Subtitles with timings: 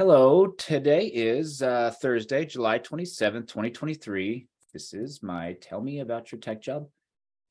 [0.00, 4.46] Hello, today is uh, Thursday, July 27th, 2023.
[4.72, 6.86] This is my Tell Me About Your Tech Job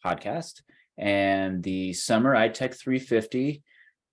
[0.02, 0.62] podcast
[0.98, 3.62] and the Summer iTech 350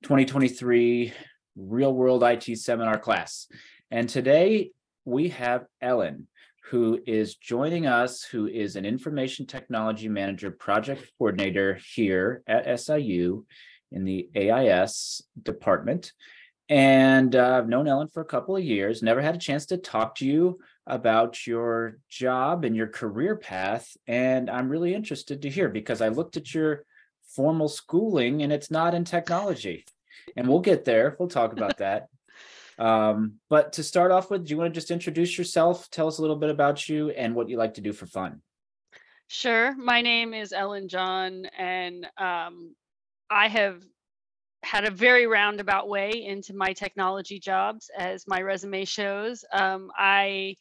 [0.02, 1.12] 2023
[1.54, 3.46] Real World IT Seminar class.
[3.92, 4.72] And today
[5.04, 6.26] we have Ellen,
[6.70, 13.46] who is joining us, who is an Information Technology Manager Project Coordinator here at SIU
[13.92, 16.10] in the AIS department.
[16.68, 19.76] And uh, I've known Ellen for a couple of years, never had a chance to
[19.76, 23.94] talk to you about your job and your career path.
[24.06, 26.84] And I'm really interested to hear because I looked at your
[27.34, 29.84] formal schooling and it's not in technology.
[30.36, 31.16] And we'll get there.
[31.18, 32.08] We'll talk about that.
[32.78, 35.88] Um, but to start off with, do you want to just introduce yourself?
[35.90, 38.42] Tell us a little bit about you and what you like to do for fun.
[39.28, 39.74] Sure.
[39.76, 42.74] My name is Ellen Jahn, and um,
[43.30, 43.82] I have
[44.64, 49.44] had a very roundabout way into my technology jobs, as my resume shows.
[49.52, 50.56] Um, I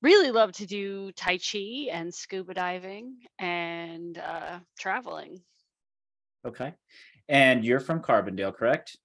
[0.00, 5.40] really love to do Tai Chi and scuba diving and uh, traveling.
[6.46, 6.74] Okay.
[7.28, 8.96] And you're from Carbondale, correct?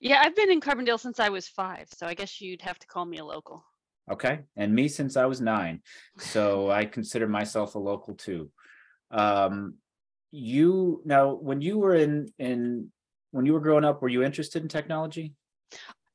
[0.00, 2.86] Yeah, I've been in Carbondale since I was five, so I guess you'd have to
[2.86, 3.64] call me a local.
[4.10, 4.40] Okay.
[4.56, 5.80] And me since I was nine.
[6.18, 8.50] So I consider myself a local too.
[9.10, 9.74] Um,
[10.32, 12.90] you now when you were in in
[13.32, 15.34] when you were growing up, were you interested in technology?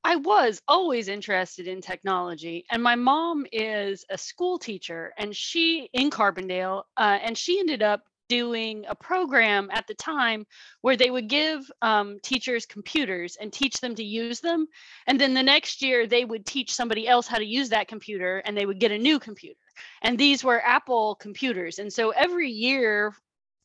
[0.04, 5.90] I was always interested in technology, and my mom is a school teacher, and she
[5.92, 10.46] in Carbondale, uh, and she ended up doing a program at the time
[10.82, 14.68] where they would give um, teachers computers and teach them to use them,
[15.08, 18.38] and then the next year they would teach somebody else how to use that computer,
[18.46, 19.60] and they would get a new computer.
[20.04, 23.14] And these were Apple computers, and so every year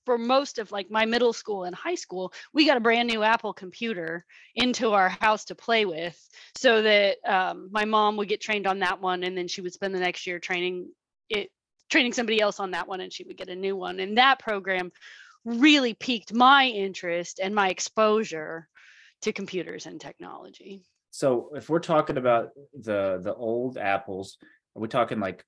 [0.04, 3.22] for most of like my middle school and high school, we got a brand new
[3.22, 6.18] Apple computer into our house to play with,
[6.56, 9.72] so that um, my mom would get trained on that one, and then she would
[9.72, 10.90] spend the next year training
[11.28, 11.50] it,
[11.90, 14.00] training somebody else on that one, and she would get a new one.
[14.00, 14.92] And that program
[15.44, 18.68] really piqued my interest and my exposure
[19.22, 20.82] to computers and technology.
[21.10, 24.38] So if we're talking about the the old apples,
[24.74, 25.44] are we talking like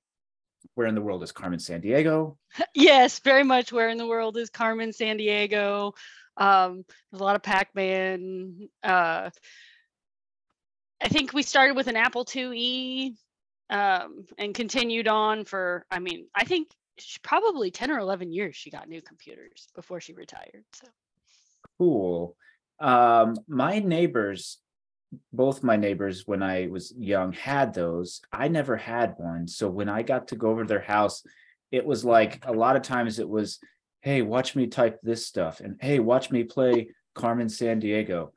[0.73, 2.37] where in the world is Carmen Sandiego?
[2.73, 5.93] yes, very much where in the world is Carmen Sandiego.
[6.37, 8.69] Um, there's a lot of Pac-Man.
[8.83, 9.29] Uh,
[11.01, 13.15] I think we started with an Apple IIe
[13.69, 16.69] um, and continued on for, I mean, I think
[17.21, 20.63] probably 10 or 11 years she got new computers before she retired.
[20.73, 20.87] So
[21.77, 22.35] cool.
[22.79, 24.57] Um, my neighbors
[25.33, 28.21] both my neighbors when I was young had those.
[28.31, 29.47] I never had one.
[29.47, 31.23] So when I got to go over to their house,
[31.71, 33.59] it was like a lot of times it was,
[34.01, 38.29] hey, watch me type this stuff and hey, watch me play Carmen Sandiego.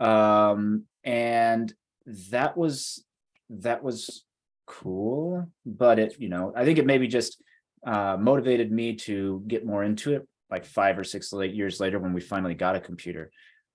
[0.00, 1.72] Um, and
[2.06, 3.04] that was
[3.50, 4.24] that was
[4.66, 7.42] cool, but it, you know, I think it maybe just
[7.86, 11.98] uh, motivated me to get more into it like five or six eight years later
[11.98, 13.30] when we finally got a computer.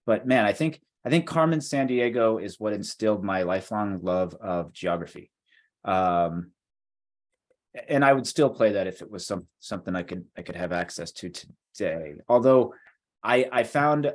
[0.06, 4.74] But man, I think I think Carmen Sandiego is what instilled my lifelong love of
[4.74, 5.32] geography.
[5.86, 6.52] Um,
[7.88, 10.58] and I would still play that if it was some something I could I could
[10.58, 12.16] have access to today.
[12.28, 12.74] Although
[13.24, 14.12] I I found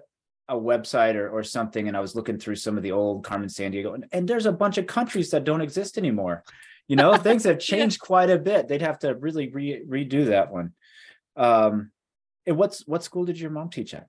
[0.48, 3.48] a website or, or something and I was looking through some of the old Carmen
[3.48, 6.44] Sandiego and, and there's a bunch of countries that don't exist anymore.
[6.88, 8.68] You know, things have changed quite a bit.
[8.68, 10.74] They'd have to really re- redo that one.
[11.36, 11.90] Um,
[12.44, 14.08] and what's what school did your mom teach at?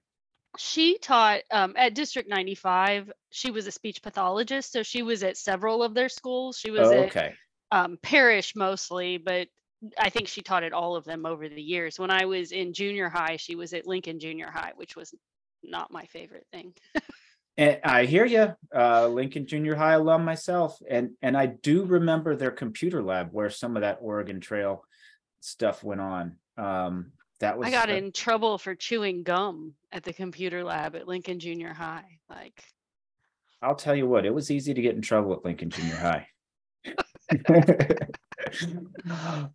[0.57, 3.11] She taught um, at District 95.
[3.31, 6.57] She was a speech pathologist, so she was at several of their schools.
[6.57, 7.33] She was oh, at okay.
[7.71, 9.47] um, Parrish mostly, but
[9.97, 11.99] I think she taught at all of them over the years.
[11.99, 15.13] When I was in junior high, she was at Lincoln Junior High, which was
[15.63, 16.73] not my favorite thing.
[17.57, 22.35] and I hear you, uh, Lincoln Junior High alum myself, and and I do remember
[22.35, 24.83] their computer lab where some of that Oregon Trail
[25.41, 26.37] stuff went on.
[26.57, 27.11] Um,
[27.43, 31.39] that was I got in trouble for chewing gum at the computer lab at Lincoln
[31.39, 32.19] Junior High.
[32.29, 32.63] Like
[33.61, 36.27] I'll tell you what, it was easy to get in trouble at Lincoln Junior High.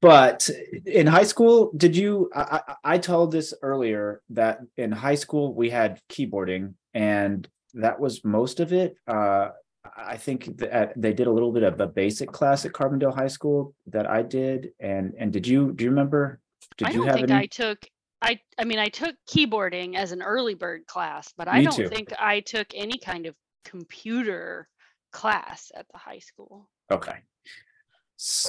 [0.00, 0.48] but
[0.86, 2.30] in high school, did you?
[2.34, 7.98] I, I, I told this earlier that in high school we had keyboarding, and that
[7.98, 8.96] was most of it.
[9.06, 9.50] Uh,
[9.96, 13.28] I think that they did a little bit of a basic class at Carbondale High
[13.28, 16.41] School that I did, and and did you do you remember
[16.76, 17.42] did I don't think any?
[17.42, 17.78] I took
[18.20, 21.76] I I mean I took keyboarding as an early bird class, but I Me don't
[21.76, 21.88] too.
[21.88, 23.34] think I took any kind of
[23.64, 24.68] computer
[25.12, 26.68] class at the high school.
[26.90, 27.16] Okay.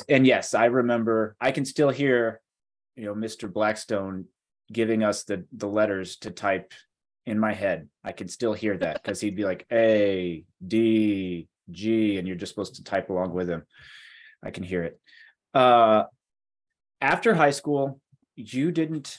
[0.07, 2.41] And yes, I remember I can still hear,
[2.95, 3.51] you know, Mr.
[3.51, 4.25] Blackstone
[4.71, 6.73] giving us the the letters to type
[7.25, 7.87] in my head.
[8.03, 12.51] I can still hear that because he'd be like A D G, and you're just
[12.51, 13.63] supposed to type along with him.
[14.43, 14.99] I can hear it.
[15.53, 16.03] Uh,
[17.01, 17.99] after high school,
[18.35, 19.18] you didn't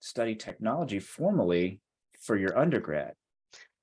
[0.00, 1.80] study technology formally
[2.20, 3.14] for your undergrad.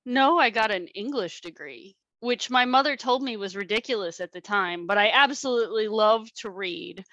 [0.06, 4.40] No, I got an English degree, which my mother told me was ridiculous at the
[4.40, 7.04] time, but I absolutely love to read.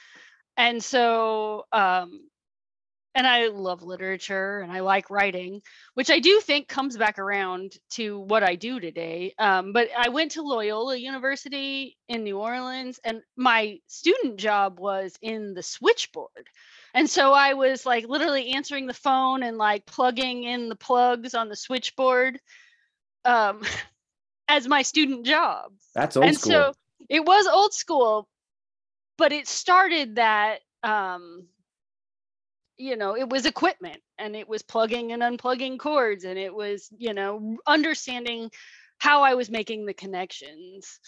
[0.57, 2.21] And so um,
[3.15, 5.61] and I love literature and I like writing,
[5.95, 9.33] which I do think comes back around to what I do today.
[9.37, 15.17] Um, but I went to Loyola University in New Orleans, and my student job was
[15.21, 16.47] in the switchboard.
[16.93, 21.33] And so I was like literally answering the phone and like plugging in the plugs
[21.33, 22.39] on the switchboard
[23.25, 23.61] um,
[24.47, 25.71] as my student job.
[25.95, 26.51] That's old and school.
[26.51, 26.73] so
[27.09, 28.27] it was old school,
[29.17, 31.47] but it started that um,
[32.81, 36.89] you know it was equipment and it was plugging and unplugging cords and it was
[36.97, 38.49] you know understanding
[38.97, 40.99] how i was making the connections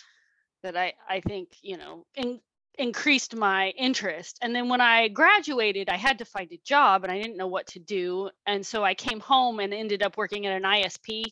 [0.62, 2.39] that i i think you know in,
[2.80, 7.12] increased my interest and then when i graduated i had to find a job and
[7.12, 10.48] i didn't know what to do and so i came home and ended up working
[10.48, 11.24] at an isp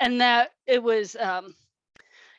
[0.00, 1.54] and that it was um,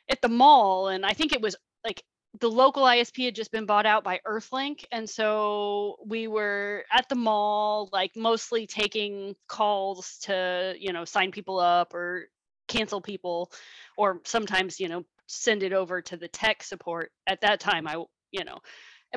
[0.10, 1.56] at the mall and i think it was
[1.86, 2.04] like
[2.40, 4.86] the local ISP had just been bought out by Earthlink.
[4.92, 11.32] And so we were at the mall, like mostly taking calls to, you know, sign
[11.32, 12.28] people up or
[12.68, 13.52] cancel people,
[13.98, 15.06] or sometimes, you know,
[15.42, 17.12] send it over to the tech support.
[17.28, 18.60] At that time, I, you know,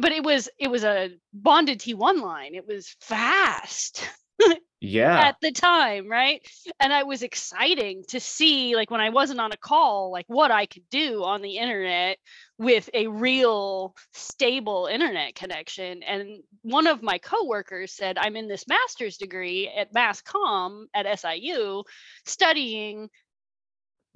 [0.00, 2.54] but it was it was a bonded T1 line.
[2.54, 4.08] It was fast.
[4.80, 6.46] yeah at the time right
[6.80, 10.50] and i was exciting to see like when i wasn't on a call like what
[10.50, 12.18] i could do on the internet
[12.58, 18.68] with a real stable internet connection and one of my coworkers said i'm in this
[18.68, 21.82] master's degree at mass comm at siu
[22.26, 23.08] studying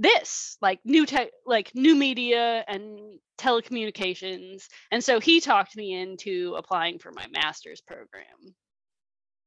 [0.01, 6.55] this like new tech like new media and telecommunications and so he talked me into
[6.57, 8.55] applying for my master's program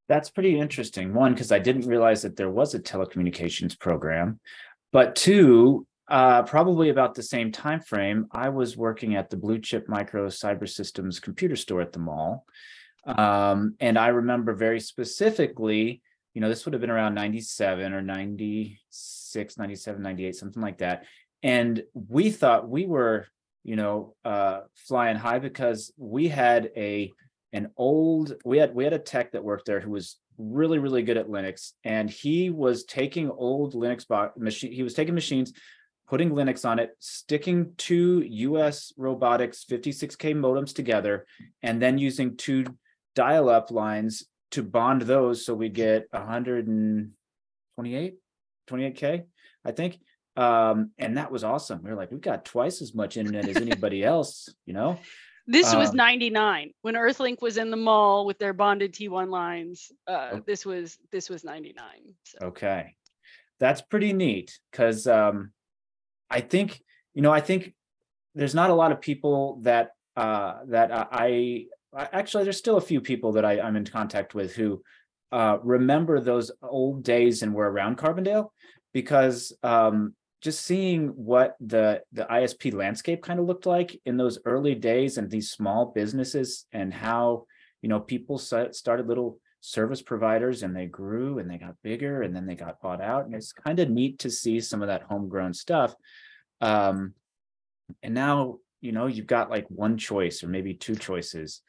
[0.08, 1.14] that's pretty interesting.
[1.14, 4.38] One, because I didn't realize that there was a telecommunications program,
[4.92, 9.58] but two, uh, probably about the same time frame, I was working at the Blue
[9.58, 12.44] Chip Micro Cyber Systems computer store at the mall,
[13.06, 16.02] um, and I remember very specifically.
[16.34, 21.04] You know, this would have been around 97 or 96, 97, 98, something like that.
[21.42, 23.26] And we thought we were,
[23.62, 27.12] you know, uh, flying high because we had a
[27.52, 31.02] an old we had we had a tech that worked there who was really really
[31.02, 31.72] good at linux.
[31.84, 35.52] And he was taking old linux box machine he was taking machines
[36.06, 41.24] putting linux on it sticking two us robotics 56k modems together
[41.62, 42.66] and then using two
[43.14, 45.44] dial-up lines to bond those.
[45.44, 48.14] So we get 128
[48.68, 49.24] 28k
[49.64, 49.98] i think
[50.36, 53.56] um and that was awesome we were like we've got twice as much internet as
[53.56, 54.98] anybody else you know
[55.46, 59.92] this was um, 99 when Earthlink was in the mall with their bonded T1 lines.
[60.06, 60.42] Uh, oh.
[60.46, 61.84] This was this was 99.
[62.22, 62.38] So.
[62.46, 62.94] Okay,
[63.60, 65.52] that's pretty neat because um,
[66.30, 66.80] I think
[67.12, 67.74] you know I think
[68.34, 72.82] there's not a lot of people that uh, that I, I actually there's still a
[72.82, 74.82] few people that I, I'm in contact with who
[75.32, 78.48] uh, remember those old days and were around Carbondale
[78.92, 84.38] because um, just seeing what the the ISP landscape kind of looked like in those
[84.44, 87.44] early days and these small businesses and how
[87.82, 92.36] you know people started little service providers and they grew and they got bigger and
[92.36, 93.24] then they got bought out.
[93.24, 95.94] And it's kind of neat to see some of that homegrown stuff
[96.60, 97.14] um,
[98.02, 101.62] and now you know you've got like one choice or maybe two choices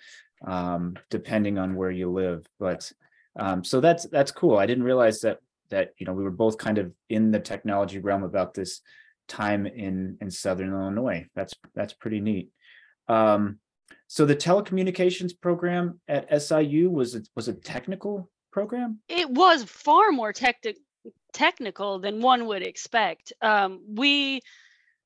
[0.45, 2.45] um, depending on where you live.
[2.59, 2.91] But
[3.37, 4.57] um, so that's that's cool.
[4.57, 5.39] I didn't realize that
[5.69, 8.81] that you know we were both kind of in the technology realm about this
[9.27, 11.25] time in in southern illinois.
[11.35, 12.49] That's that's pretty neat.
[13.07, 13.59] Um,
[14.07, 18.99] so the telecommunications program at siu was a, was a technical program?
[19.09, 20.81] It was far more technical
[21.33, 23.33] technical than one would expect.
[23.41, 24.39] Um, we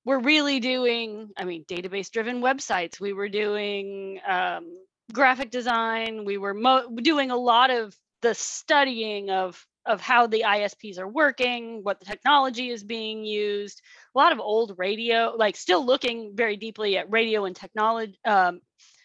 [0.06, 3.00] were really doing i mean database driven websites.
[3.00, 4.78] We were doing um,
[5.12, 6.26] graphic design.
[6.26, 11.08] We were mo- doing a lot of the studying of of how the ISPs are
[11.08, 13.82] working, what the technology is being used.
[14.14, 18.62] A lot of old radio, like still looking very deeply at radio and technology um,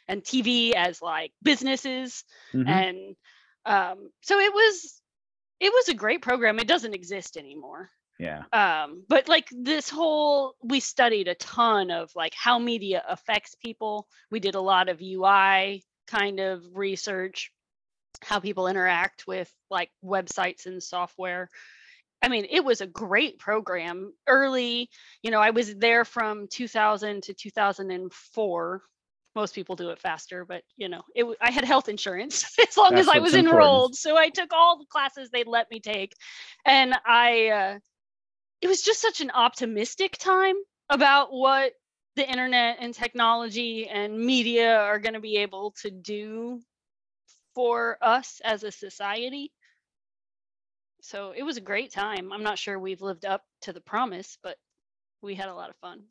[0.09, 2.69] and TV as like businesses, mm-hmm.
[2.69, 3.17] and
[3.65, 5.01] um, so it was
[5.61, 6.59] it was a great program.
[6.59, 7.89] It doesn't exist anymore.
[8.19, 8.43] Yeah.
[8.53, 14.07] Um, but like this whole, we studied a ton of like how media affects people.
[14.31, 17.51] We did a lot of UI kind of research
[18.25, 21.49] how people interact with like websites and software
[22.25, 24.15] I mean, it was a great program.
[24.27, 24.89] Early,
[25.23, 28.83] you know, I was there from 2000 to 2004.
[29.37, 32.95] Most people do it faster, but you know, it I had health insurance as long
[32.95, 33.63] That's as I was important.
[33.63, 33.95] enrolled.
[33.95, 36.15] So I took all the classes they'd let me take,
[36.65, 37.49] and I.
[37.49, 37.79] Uh,
[38.63, 40.55] it was just such an optimistic time
[40.89, 41.73] about what
[42.17, 46.63] the internet and technology and media are going to be able to do
[47.55, 49.53] for us as a society.
[51.01, 52.33] So it was a great time.
[52.33, 54.57] I'm not sure we've lived up to the promise, but
[55.23, 56.03] we had a lot of fun.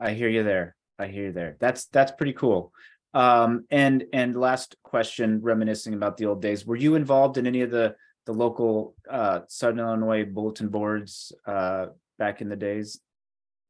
[0.00, 0.76] I hear you there.
[0.98, 1.56] I hear you there.
[1.58, 2.72] That's that's pretty cool.
[3.14, 6.66] Um, and and last question, reminiscing about the old days.
[6.66, 11.86] Were you involved in any of the the local uh, Southern Illinois bulletin boards uh,
[12.18, 13.00] back in the days?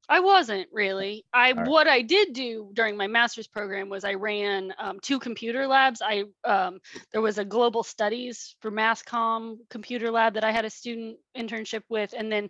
[0.09, 1.25] I wasn't really.
[1.35, 1.69] I right.
[1.69, 6.00] what I did do during my master's program was I ran um, two computer labs.
[6.03, 6.81] I um,
[7.12, 11.19] there was a global studies for mass comm computer lab that I had a student
[11.37, 12.49] internship with, and then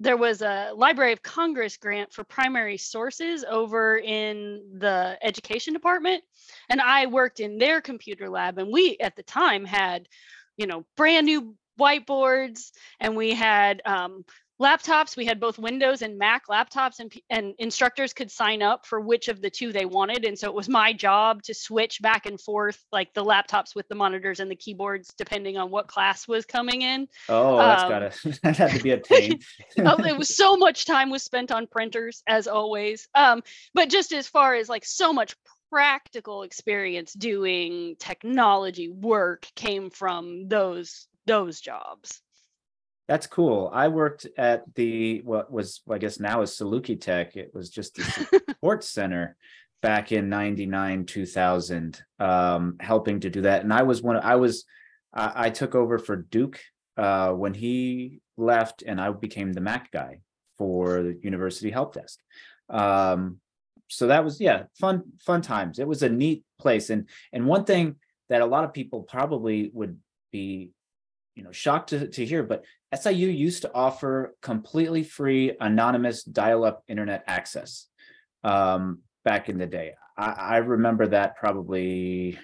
[0.00, 6.24] there was a Library of Congress grant for primary sources over in the education department,
[6.68, 8.58] and I worked in their computer lab.
[8.58, 10.08] And we at the time had,
[10.56, 14.24] you know, brand new whiteboards, and we had um,
[14.62, 15.16] laptops.
[15.16, 19.28] We had both windows and mac laptops and, and instructors could sign up for which
[19.28, 20.24] of the two they wanted.
[20.24, 23.88] And so it was my job to switch back and forth like the laptops with
[23.88, 27.08] the monitors and the keyboards depending on what class was coming in.
[27.28, 29.40] Oh, that's Um, gotta that had to be a pain.
[29.78, 33.08] oh, it was so much time was spent on printers as always.
[33.14, 33.42] Um,
[33.74, 35.34] but just as far as like so much
[35.70, 42.20] practical experience doing technology work came from those those jobs
[43.08, 43.70] That's cool.
[43.72, 47.36] I worked at the what was I guess now is Saluki Tech.
[47.36, 48.04] It was just the
[48.48, 49.36] support center
[49.80, 54.64] back in 99 2000 um helping to do that and I was one I was
[55.12, 56.60] I, I took over for Duke
[56.96, 60.20] uh when he left and I became the Mac guy
[60.56, 62.20] for the university help desk.
[62.70, 63.38] Um
[63.88, 65.78] so that was yeah, fun fun times.
[65.78, 67.96] It was a neat place and and one thing
[68.28, 69.98] that a lot of people probably would
[70.30, 70.70] be
[71.34, 76.82] you know shocked to, to hear but SIU used to offer completely free anonymous dial-up
[76.88, 77.86] internet access
[78.44, 79.94] um, back in the day.
[80.16, 82.38] I, I remember that probably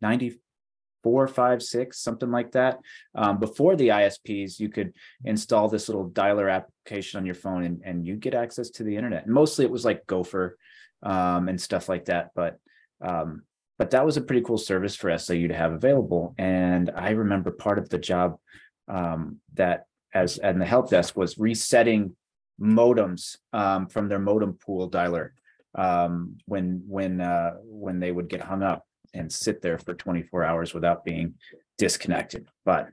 [0.00, 2.78] 94, 5, 6, something like that.
[3.14, 7.82] Um, before the ISPs, you could install this little dialer application on your phone and,
[7.84, 9.26] and you get access to the internet.
[9.26, 10.56] And mostly it was like Gopher
[11.02, 12.30] um, and stuff like that.
[12.34, 12.58] But
[13.02, 13.42] um,
[13.78, 16.34] but that was a pretty cool service for SIU to have available.
[16.36, 18.36] And I remember part of the job
[18.90, 22.16] um, that as and the help desk was resetting
[22.60, 25.30] modems um, from their modem pool dialer
[25.74, 30.44] um, when when uh, when they would get hung up and sit there for 24
[30.44, 31.34] hours without being
[31.78, 32.48] disconnected.
[32.64, 32.88] But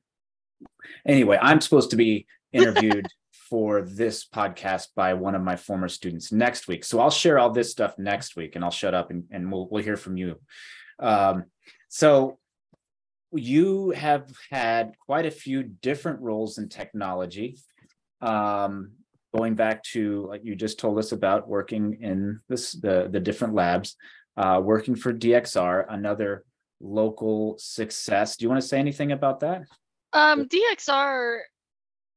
[1.06, 3.08] anyway, I'm supposed to be interviewed
[3.50, 6.84] for this podcast by one of my former students next week.
[6.84, 9.68] So I'll share all this stuff next week and I'll shut up and, and we'll
[9.70, 10.40] we'll hear from you.
[11.00, 11.46] Um,
[11.90, 12.40] so
[13.34, 17.58] you have had quite a few different roles in technology.
[18.22, 18.92] Um,
[19.36, 23.54] going back to like you just told us about working in this the the different
[23.54, 23.96] labs,
[24.38, 26.46] uh, working for DXR, another
[26.80, 28.38] local success.
[28.38, 29.64] Do you want to say anything about that?
[30.14, 31.40] Um, DXR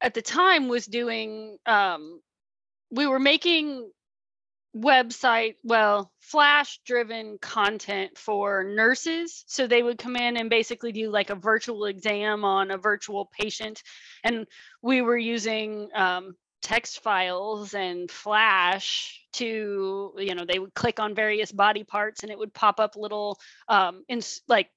[0.00, 2.20] at the time was doing, um,
[2.90, 3.90] we were making
[4.76, 9.44] website, well, flash driven content for nurses.
[9.46, 13.30] So they would come in and basically do like a virtual exam on a virtual
[13.38, 13.82] patient.
[14.22, 14.46] And
[14.82, 21.14] we were using um, text files and flash to, you know, they would click on
[21.14, 24.68] various body parts and it would pop up little, um, in like,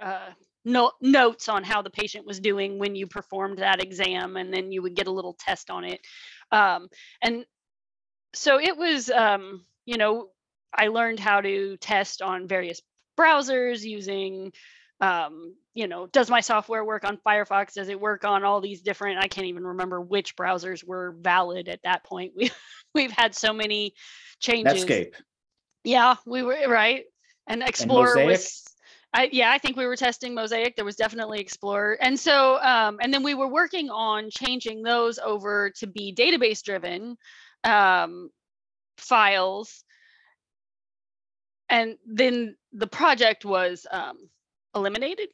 [0.00, 0.30] uh,
[0.64, 4.72] no, notes on how the patient was doing when you performed that exam and then
[4.72, 6.00] you would get a little test on it
[6.52, 6.88] um,
[7.22, 7.44] and
[8.34, 10.28] so it was um, you know
[10.74, 12.80] i learned how to test on various
[13.18, 14.52] browsers using
[15.00, 18.82] um, you know does my software work on firefox does it work on all these
[18.82, 22.50] different i can't even remember which browsers were valid at that point we
[22.94, 23.94] we've had so many
[24.40, 25.14] changes Netscape.
[25.84, 27.04] yeah we were right
[27.46, 28.26] and explorer Mosaic?
[28.26, 28.64] was
[29.12, 30.76] I, yeah, I think we were testing Mosaic.
[30.76, 35.18] There was definitely Explorer, and so um, and then we were working on changing those
[35.18, 37.16] over to be database driven
[37.64, 38.30] um,
[38.98, 39.84] files,
[41.68, 44.16] and then the project was um,
[44.74, 45.28] eliminated,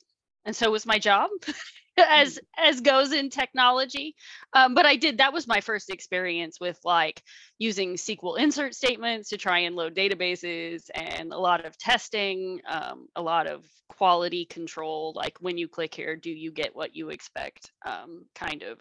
[0.45, 1.31] and so was my job.
[1.99, 4.15] as as goes in technology.
[4.53, 7.23] Um, but i did that was my first experience with like
[7.59, 13.09] using sql insert statements to try and load databases and a lot of testing um,
[13.17, 17.11] a lot of quality control like when you click here do you get what you
[17.11, 17.73] expect?
[17.85, 18.81] Um, kind of.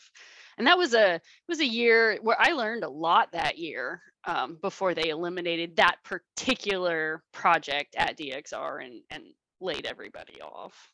[0.57, 4.57] And that was a was a year where i learned a lot that year um,
[4.61, 9.23] before they eliminated that particular project at dxr and and
[9.61, 10.91] laid everybody off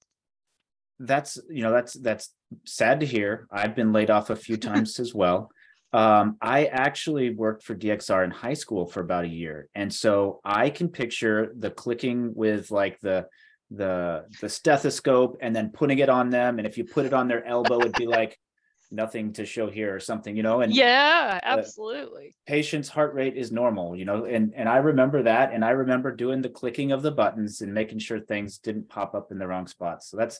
[1.05, 2.33] that's you know that's that's
[2.65, 3.47] sad to hear.
[3.51, 5.51] I've been laid off a few times as well.
[5.93, 10.39] Um, I actually worked for DXR in high school for about a year, and so
[10.45, 13.27] I can picture the clicking with like the
[13.71, 17.27] the the stethoscope and then putting it on them, and if you put it on
[17.27, 18.37] their elbow, it'd be like
[18.91, 20.61] nothing to show here or something, you know.
[20.61, 22.35] And yeah, absolutely.
[22.45, 26.15] Patient's heart rate is normal, you know, and and I remember that, and I remember
[26.15, 29.47] doing the clicking of the buttons and making sure things didn't pop up in the
[29.47, 30.09] wrong spots.
[30.09, 30.39] So that's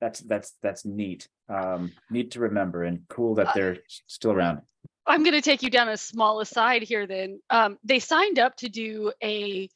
[0.00, 1.28] that's that's that's neat.
[1.48, 4.60] Um, neat to remember and cool that uh, they're still around.
[5.06, 7.06] I'm going to take you down a small aside here.
[7.06, 9.68] Then um, they signed up to do a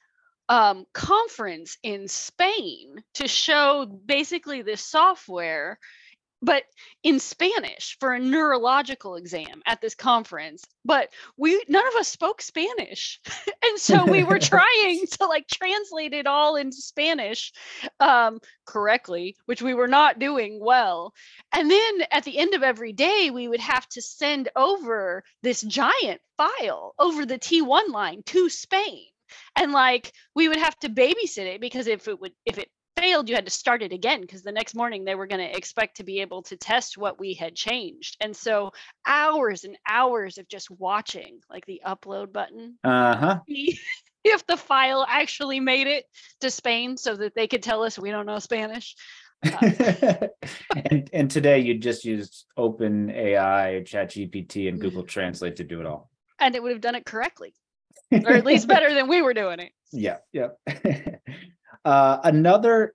[0.48, 5.78] um, conference in Spain to show basically this software
[6.44, 6.64] but
[7.02, 10.62] in Spanish for a neurological exam at this conference.
[10.84, 13.20] But we none of us spoke Spanish.
[13.64, 17.52] and so we were trying to like translate it all into Spanish
[17.98, 21.14] um, correctly, which we were not doing well.
[21.52, 25.62] And then at the end of every day, we would have to send over this
[25.62, 29.06] giant file over the T1 line to Spain
[29.56, 33.28] and like we would have to babysit it because if it would if it failed,
[33.28, 35.96] you had to start it again because the next morning they were going to expect
[35.96, 38.16] to be able to test what we had changed.
[38.20, 38.72] And so
[39.06, 42.78] hours and hours of just watching like the upload button.
[42.84, 43.40] Uh-huh.
[44.24, 46.06] if the file actually made it
[46.40, 48.96] to Spain so that they could tell us we don't know Spanish.
[49.44, 50.28] Uh,
[50.90, 55.86] and and today you just use OpenAI, chat GPT and Google Translate to do it
[55.86, 56.10] all.
[56.40, 57.54] And it would have done it correctly.
[58.10, 59.72] or at least better than we were doing it.
[59.92, 60.48] Yeah, yeah.
[61.84, 62.94] Uh, another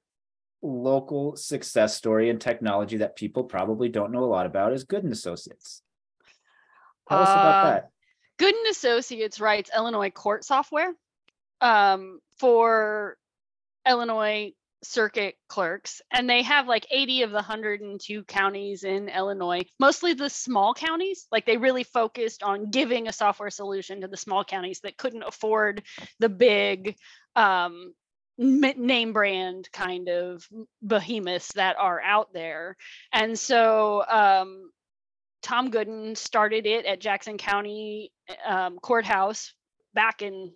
[0.62, 5.12] local success story in technology that people probably don't know a lot about is Gooden
[5.12, 5.82] Associates.
[7.08, 7.90] Tell us about uh, that.
[8.40, 10.94] Gooden Associates writes Illinois court software
[11.62, 13.18] um, for
[13.88, 20.14] Illinois circuit clerks, and they have like 80 of the 102 counties in Illinois, mostly
[20.14, 21.28] the small counties.
[21.32, 25.24] Like they really focused on giving a software solution to the small counties that couldn't
[25.24, 25.84] afford
[26.20, 26.96] the big
[27.36, 27.94] um,
[28.40, 30.48] name brand kind of
[30.86, 32.78] behemoths that are out there.
[33.12, 34.72] And so um,
[35.42, 38.12] Tom Gooden started it at Jackson County
[38.46, 39.54] um, Courthouse
[39.94, 40.54] back in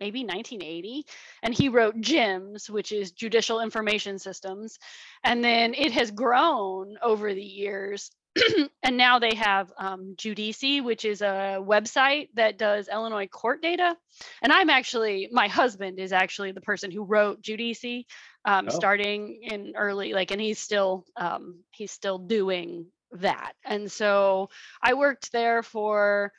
[0.00, 1.04] maybe 1980
[1.42, 4.78] and he wrote jims which is judicial information systems
[5.24, 8.10] and then it has grown over the years
[8.82, 13.96] and now they have um, Judici, which is a website that does Illinois court data.
[14.42, 18.06] And I'm actually, my husband is actually the person who wrote Judici,
[18.44, 18.74] um, oh.
[18.74, 23.52] starting in early, like, and he's still, um, he's still doing that.
[23.64, 24.50] And so
[24.82, 26.32] I worked there for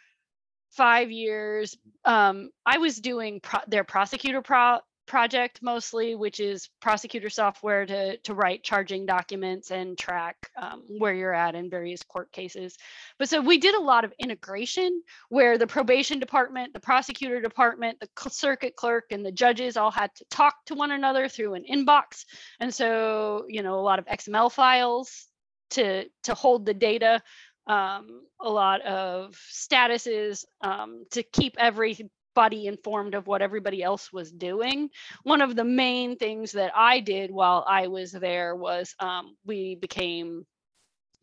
[0.72, 1.78] five years.
[2.06, 4.80] Um, I was doing pro- their prosecutor pro-
[5.12, 11.14] project mostly, which is prosecutor software to, to write charging documents and track um, where
[11.14, 12.78] you're at in various court cases.
[13.20, 18.00] But so we did a lot of integration where the probation department, the prosecutor department,
[18.00, 21.66] the circuit clerk, and the judges all had to talk to one another through an
[21.70, 22.24] inbox.
[22.62, 25.28] And so, you know, a lot of XML files
[25.72, 27.22] to to hold the data
[27.68, 34.12] um, a lot of statuses um, to keep every everybody informed of what everybody else
[34.14, 34.90] was doing.
[35.24, 39.76] One of the main things that I did while I was there was um, we
[39.76, 40.46] became,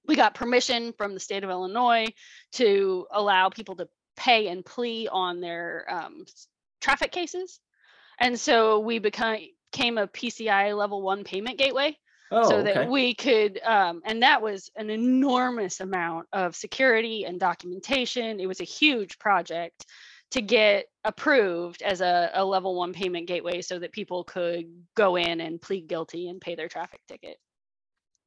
[0.07, 2.09] we got permission from the state of Illinois
[2.53, 6.25] to allow people to pay and plea on their um,
[6.81, 7.59] traffic cases.
[8.19, 11.97] And so we became, a PCI level one payment gateway.
[12.31, 12.89] Oh, so that okay.
[12.89, 18.61] we could um, and that was an enormous amount of security and documentation it was
[18.61, 19.87] a huge project
[20.31, 25.17] to get approved as a, a level one payment gateway so that people could go
[25.17, 27.39] in and plead guilty and pay their traffic ticket.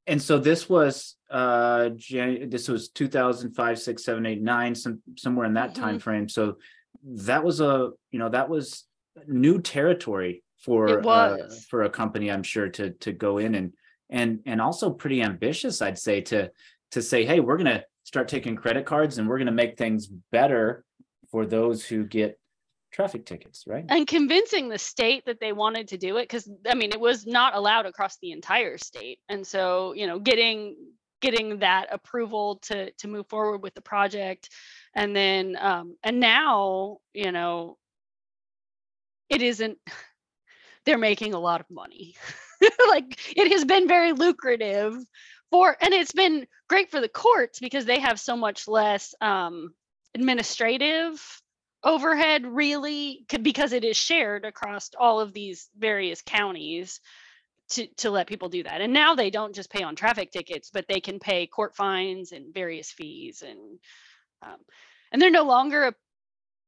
[0.08, 5.46] And so this was uh Jan- this was 2005 6 7 8 9 some somewhere
[5.46, 5.84] in that mm-hmm.
[5.84, 6.58] time frame so
[7.04, 8.86] that was a you know that was
[9.28, 11.38] new territory for uh,
[11.70, 13.74] for a company i'm sure to to go in and
[14.10, 16.50] and and also pretty ambitious i'd say to
[16.90, 19.78] to say hey we're going to start taking credit cards and we're going to make
[19.78, 20.84] things better
[21.32, 22.38] for those who get
[22.92, 23.86] traffic tickets, right?
[23.88, 27.26] And convincing the state that they wanted to do it because I mean it was
[27.26, 29.20] not allowed across the entire state.
[29.30, 30.76] And so, you know, getting
[31.22, 34.50] getting that approval to to move forward with the project
[34.96, 37.78] and then um and now you know
[39.30, 39.78] it isn't
[40.86, 42.16] they're making a lot of money
[42.90, 44.96] like it has been very lucrative
[45.52, 49.74] for and it's been great for the courts because they have so much less um
[50.14, 51.42] administrative
[51.84, 57.00] overhead really because it is shared across all of these various counties
[57.70, 58.82] to, to let people do that.
[58.82, 62.32] And now they don't just pay on traffic tickets, but they can pay court fines
[62.34, 63.44] and various fees.
[63.48, 63.80] And
[64.44, 64.58] um,
[65.12, 65.96] and they're no longer a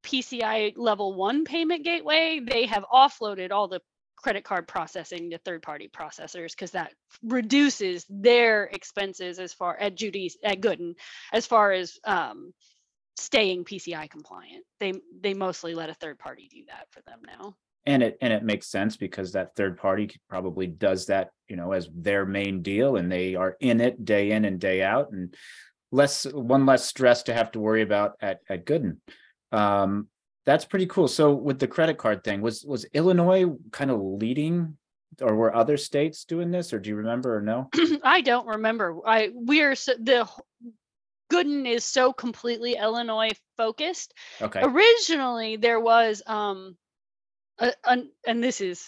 [0.04, 2.40] PCI level one payment gateway.
[2.46, 3.82] They have offloaded all the
[4.18, 9.96] credit card processing to third party processors because that reduces their expenses as far at
[9.96, 10.96] Judy's at Gooden
[11.34, 12.54] as far as um,
[13.18, 14.64] staying PCI compliant.
[14.80, 17.56] They they mostly let a third party do that for them now.
[17.86, 21.72] And it and it makes sense because that third party probably does that you know
[21.74, 25.36] as their main deal and they are in it day in and day out and
[25.92, 28.98] less one less stress to have to worry about at at gooden.
[29.52, 30.08] Um
[30.46, 31.08] that's pretty cool.
[31.08, 34.78] So with the credit card thing was was illinois kind of leading
[35.22, 37.70] or were other states doing this or do you remember or no?
[38.04, 38.98] I don't remember.
[39.06, 40.28] I we're so, the
[41.34, 46.76] gooden is so completely illinois focused okay originally there was um
[47.60, 48.88] uh, and, and this is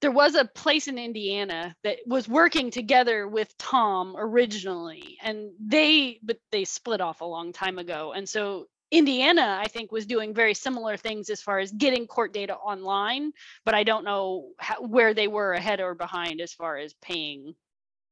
[0.00, 6.18] there was a place in Indiana that was working together with Tom originally, and they
[6.22, 8.12] but they split off a long time ago.
[8.12, 12.32] And so Indiana, I think, was doing very similar things as far as getting court
[12.32, 13.32] data online,
[13.64, 17.54] but I don't know how, where they were ahead or behind as far as paying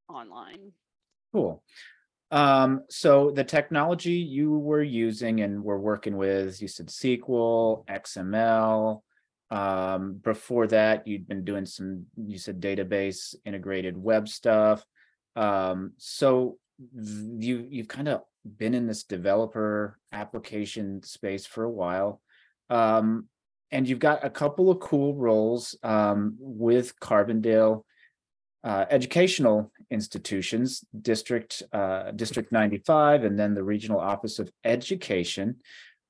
[0.09, 0.73] online.
[1.33, 1.63] Cool.
[2.31, 9.03] Um, so the technology you were using and were working with, you said SQL, XML.
[9.51, 14.85] Um, before that, you'd been doing some, you said database integrated web stuff.
[15.37, 16.59] Um, so
[16.95, 18.23] you you've kind of
[18.57, 22.21] been in this developer application space for a while.
[22.71, 23.27] Um,
[23.71, 27.85] and you've got a couple of cool roles um, with Carbondale
[28.65, 35.57] uh, educational institutions, District uh, District 95, and then the Regional Office of Education,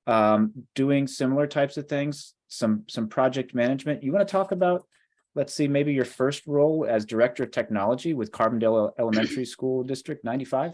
[0.06, 2.34] um, doing similar types of things.
[2.48, 4.02] Some some project management.
[4.02, 4.86] You want to talk about?
[5.34, 10.24] Let's see, maybe your first role as director of technology with Carbondale Elementary School District
[10.24, 10.72] 95.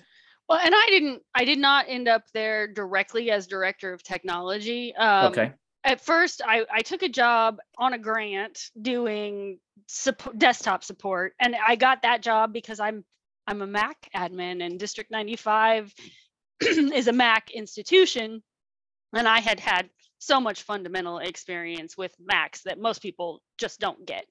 [0.49, 4.95] Well, and I didn't, I did not end up there directly as director of technology.
[4.95, 5.53] Um, okay
[5.85, 11.55] at first I, I took a job on a grant doing support, desktop support and
[11.67, 13.05] i got that job because i'm
[13.47, 15.93] i'm a mac admin and district 95
[16.61, 18.43] is a mac institution
[19.15, 19.89] and i had had
[20.25, 24.25] so much fundamental experience with macs that most people just don't get.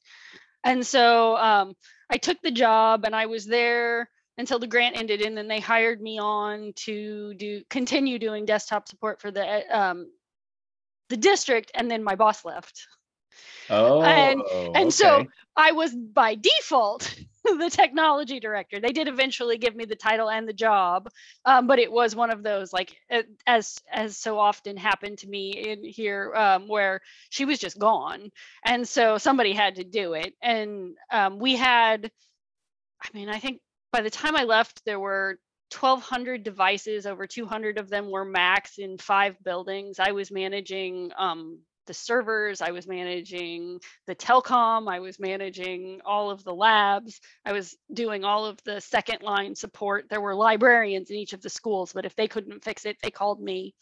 [0.64, 1.74] And so um,
[2.10, 5.60] i took the job and i was there until the grant ended and then they
[5.60, 10.08] hired me on to do continue doing desktop support for the um,
[11.10, 12.88] the district and then my boss left
[13.70, 14.42] oh and
[14.76, 14.90] and okay.
[14.90, 20.30] so i was by default the technology director they did eventually give me the title
[20.30, 21.10] and the job
[21.46, 22.96] um, but it was one of those like
[23.46, 28.30] as as so often happened to me in here um, where she was just gone
[28.66, 32.12] and so somebody had to do it and um, we had
[33.04, 33.60] i mean i think
[33.92, 35.38] by the time i left there were
[35.74, 40.00] 1,200 devices, over 200 of them were Macs in five buildings.
[40.00, 46.30] I was managing um, the servers, I was managing the telecom, I was managing all
[46.32, 50.06] of the labs, I was doing all of the second line support.
[50.10, 53.12] There were librarians in each of the schools, but if they couldn't fix it, they
[53.12, 53.74] called me.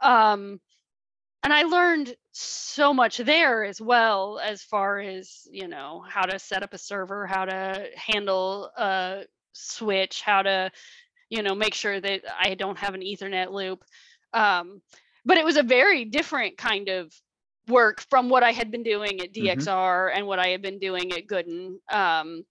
[0.00, 0.60] Um,
[1.42, 6.38] and I learned so much there as well, as far as you know how to
[6.38, 10.70] set up a server, how to handle a switch, how to
[11.30, 13.84] you know, make sure that I don't have an Ethernet loop.
[14.32, 14.80] Um,
[15.24, 17.12] but it was a very different kind of
[17.68, 20.16] work from what I had been doing at DXR mm-hmm.
[20.16, 21.76] and what I had been doing at Gooden.
[21.92, 22.44] Um,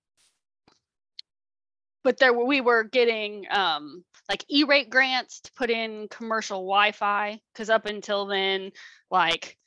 [2.03, 7.39] but there were, we were getting um, like E-rate grants to put in commercial Wi-Fi
[7.53, 8.71] because up until then,
[9.11, 9.57] like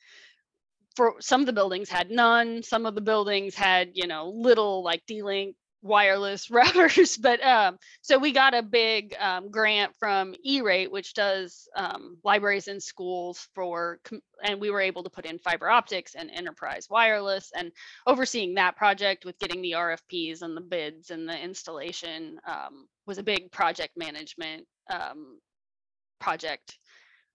[0.95, 4.83] for some of the buildings had none, some of the buildings had you know little
[4.83, 10.91] like D-Link wireless routers but um, so we got a big um, grant from e-rate
[10.91, 13.99] which does um, libraries and schools for
[14.43, 17.71] and we were able to put in fiber optics and enterprise wireless and
[18.05, 23.17] overseeing that project with getting the rfps and the bids and the installation um, was
[23.17, 25.39] a big project management um,
[26.19, 26.77] project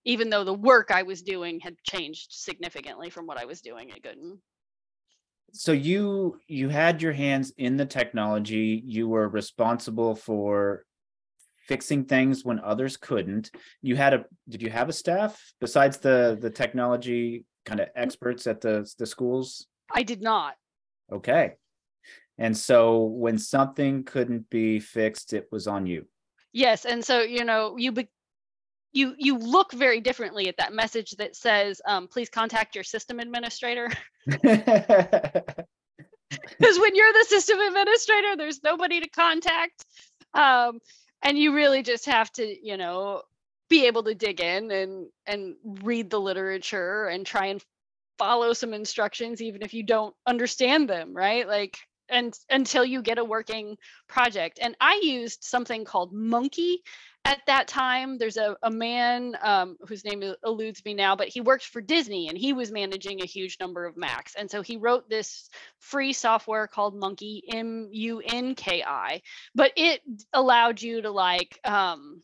[0.05, 3.91] even though the work i was doing had changed significantly from what i was doing
[3.91, 4.39] at gooden
[5.53, 10.85] so you you had your hands in the technology you were responsible for
[11.67, 13.51] fixing things when others couldn't.
[13.83, 18.03] You had a did you have a staff besides the the technology kind of mm-hmm.
[18.03, 19.67] experts at the the schools?
[19.93, 20.55] I did not.
[21.13, 21.53] Okay.
[22.39, 26.07] And so when something couldn't be fixed it was on you.
[26.53, 28.09] Yes and so you know you be-
[28.97, 33.21] you you look very differently at that message that says um, please contact your system
[33.21, 33.91] administrator.
[36.59, 39.85] Because when you're the system administrator there's nobody to contact
[40.35, 40.81] um,
[41.23, 43.23] and you really just have to you know
[43.71, 45.55] be able to dig in and and
[45.85, 47.63] read the literature and try and
[48.19, 51.47] follow some instructions even if you don't understand them right?
[51.47, 51.79] Like
[52.09, 53.77] and until you get a working
[54.09, 54.59] project.
[54.61, 56.79] And i used something called Munki
[57.27, 61.41] at that time there's a, a man um, whose name eludes me now but he
[61.41, 64.77] worked for disney and he was managing a huge number of macs and so he
[64.77, 69.21] wrote this free software called Munki m-u-n-k-i
[69.55, 70.01] but it
[70.33, 72.23] allowed you to like um,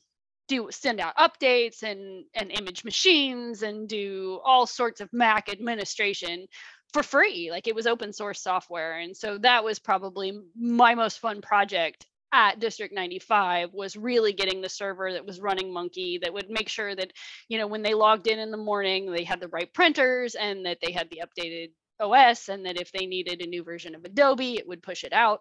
[0.48, 6.46] do send out updates and and image machines and do all sorts of mac administration
[6.92, 11.18] for free like it was open source software and so that was probably my most
[11.18, 16.32] fun project at district 95 was really getting the server that was running Munki that
[16.32, 17.12] would make sure that
[17.48, 20.66] you know when they logged in in the morning they had the right printers and
[20.66, 24.04] that they had the updated os and that if they needed a new version of
[24.04, 25.40] adobe it would push it out.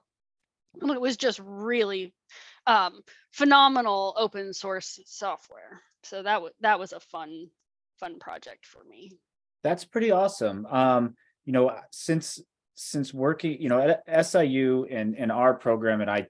[0.82, 2.14] It was just really
[2.66, 3.02] um,
[3.34, 5.82] phenomenal open source software.
[6.04, 7.48] So that was that was a fun
[8.00, 9.12] fun project for me.
[9.64, 10.66] That's pretty awesome.
[10.68, 12.40] Um, you know since
[12.76, 16.28] since working you know at siu and in our program at i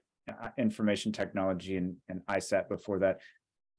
[0.58, 3.20] information technology and, and ISAT before that,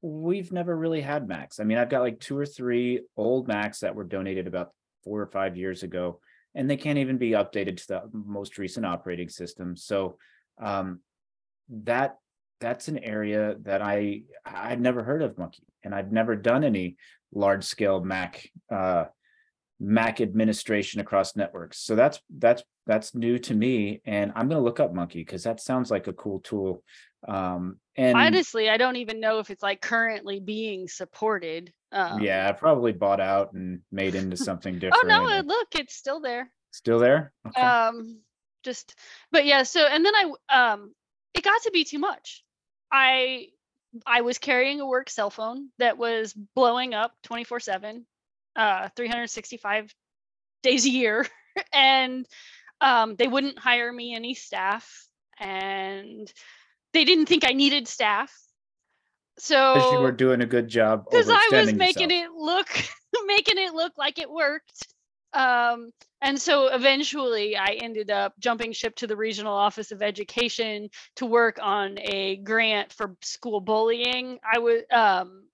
[0.02, 1.60] we've never really had Macs.
[1.60, 4.70] I mean, I've got like two or three old Macs that were donated about
[5.02, 6.20] four or five years ago,
[6.54, 9.76] and they can't even be updated to the most recent operating system.
[9.76, 10.18] So
[10.60, 11.00] um,
[11.68, 12.18] that
[12.60, 16.96] that's an area that I I'd never heard of Munki, and I've never done any
[17.32, 19.06] large scale Mac uh,
[19.80, 21.80] Mac administration across networks.
[21.80, 25.44] So that's that's that's new to me, and I'm going to look up Munki because
[25.44, 26.82] that sounds like a cool tool.
[27.26, 31.72] Um, and honestly, I don't even know if it's like currently being supported.
[31.92, 35.04] Um, yeah, probably bought out and made into something different.
[35.04, 36.50] oh no, look, it's still there.
[36.72, 37.32] Still there.
[37.46, 37.60] Okay.
[37.60, 38.20] Um,
[38.62, 38.94] just
[39.30, 39.62] but yeah.
[39.62, 40.92] So and then I um,
[41.34, 42.44] it got to be too much.
[42.90, 43.48] I
[44.06, 48.04] I was carrying a work cell phone that was blowing up 24 7
[48.56, 49.94] uh, 365
[50.62, 51.26] days a year
[51.72, 52.26] and
[52.80, 55.08] um, they wouldn't hire me any staff
[55.38, 56.32] and
[56.92, 58.32] they didn't think i needed staff.
[59.36, 62.36] So you were doing a good job because i was making yourself.
[62.36, 62.68] it look
[63.26, 64.94] making it look like it worked.
[65.32, 65.90] Um,
[66.22, 71.26] and so eventually i ended up jumping ship to the regional office of education to
[71.26, 74.38] work on a grant for school bullying.
[74.44, 75.44] I was um,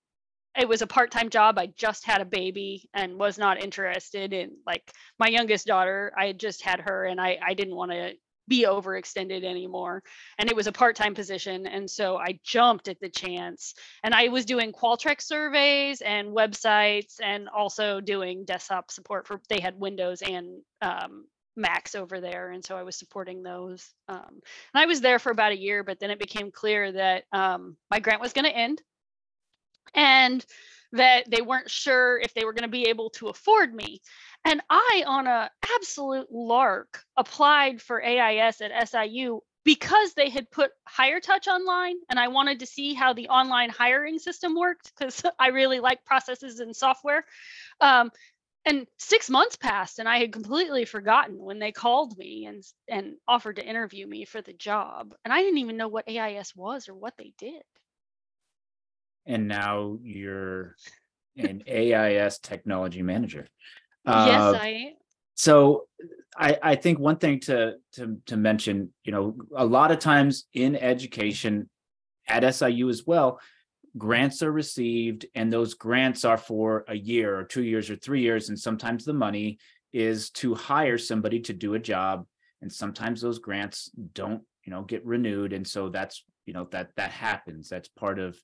[0.57, 4.51] it was a part-time job i just had a baby and was not interested in
[4.65, 8.11] like my youngest daughter i had just had her and i i didn't want to
[8.47, 10.03] be overextended anymore
[10.37, 14.27] and it was a part-time position and so i jumped at the chance and i
[14.27, 20.21] was doing qualtrics surveys and websites and also doing desktop support for they had windows
[20.21, 24.41] and um, macs over there and so i was supporting those um,
[24.73, 27.77] and i was there for about a year but then it became clear that um,
[27.89, 28.81] my grant was going to end
[29.93, 30.45] and
[30.93, 34.01] that they weren't sure if they were going to be able to afford me.
[34.43, 40.71] And I, on a absolute lark, applied for AIS at SIU because they had put
[40.87, 45.23] higher HireTouch online and I wanted to see how the online hiring system worked because
[45.39, 47.23] I really like processes and software.
[47.79, 48.09] Um,
[48.65, 53.15] and six months passed and I had completely forgotten when they called me and and
[53.27, 55.15] offered to interview me for the job.
[55.25, 57.63] And I didn't even know what AIS was or what they did
[59.25, 60.75] and now you're
[61.37, 63.47] an AIS technology manager.
[64.05, 64.93] yes, uh, I am.
[65.35, 65.87] So
[66.37, 70.45] I, I think one thing to, to to mention, you know, a lot of times
[70.53, 71.69] in education
[72.27, 73.39] at SIU as well,
[73.97, 78.21] grants are received and those grants are for a year or two years or three
[78.21, 78.49] years.
[78.49, 79.59] And sometimes the money
[79.91, 82.25] is to hire somebody to do a job.
[82.61, 85.51] And sometimes those grants don't, you know, get renewed.
[85.53, 87.67] And so that's, you know, that that happens.
[87.67, 88.39] That's part of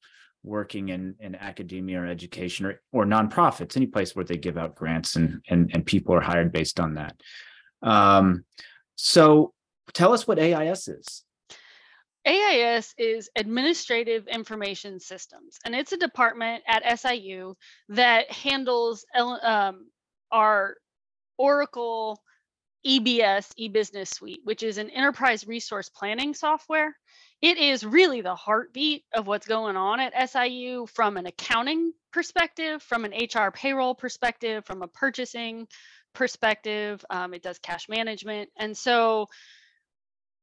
[0.48, 4.76] working in, in academia or education or, or nonprofits, any place where they give out
[4.76, 7.16] grants and, and, and people are hired based on that.
[7.82, 8.46] Um,
[8.96, 9.54] so
[9.94, 11.24] tell us what AIS is.
[12.26, 17.56] AIS is Administrative Information Systems, and it's a department at SIU
[17.88, 19.88] that handles um,
[20.32, 20.76] our
[21.38, 22.22] Oracle
[22.86, 26.96] EBS, eBusiness Suite, which is an enterprise resource planning software.
[27.42, 32.82] It is really the heartbeat of what's going on at SIU from an accounting perspective,
[32.82, 35.68] from an HR payroll perspective, from a purchasing
[36.14, 37.06] perspective.
[37.12, 38.50] Um, it does cash management.
[38.58, 39.28] And so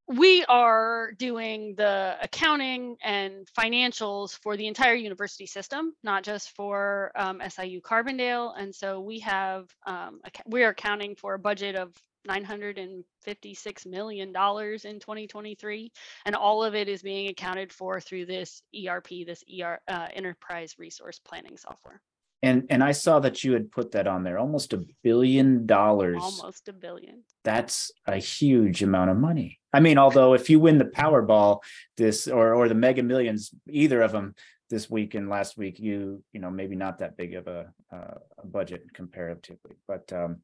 [0.07, 7.11] we are doing the accounting and financials for the entire university system, not just for
[7.17, 8.53] um, SIU Carbondale.
[8.57, 11.93] And so we have, um, we are accounting for a budget of
[12.29, 15.93] $956 million in 2023.
[16.27, 20.75] And all of it is being accounted for through this ERP, this ER, uh, enterprise
[20.79, 22.01] resource planning software.
[22.45, 26.19] And and I saw that you had put that on there, almost a billion dollars.
[26.21, 27.23] Almost a billion.
[27.43, 29.61] That's a huge amount of money.
[29.73, 31.61] I mean, although if you win the Powerball
[31.97, 34.35] this or or the Mega Millions, either of them
[34.69, 38.19] this week and last week, you you know maybe not that big of a, uh,
[38.37, 40.43] a budget comparatively, but um,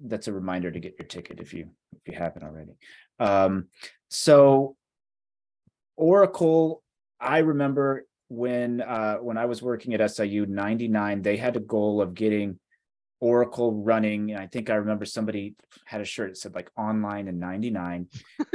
[0.00, 2.72] that's a reminder to get your ticket if you if you haven't already.
[3.18, 3.66] Um,
[4.08, 4.76] so
[5.96, 6.82] Oracle,
[7.20, 12.00] I remember when uh, when I was working at SIU 99, they had a goal
[12.00, 12.58] of getting
[13.20, 14.30] Oracle running.
[14.30, 18.06] And I think I remember somebody had a shirt that said like online in 99.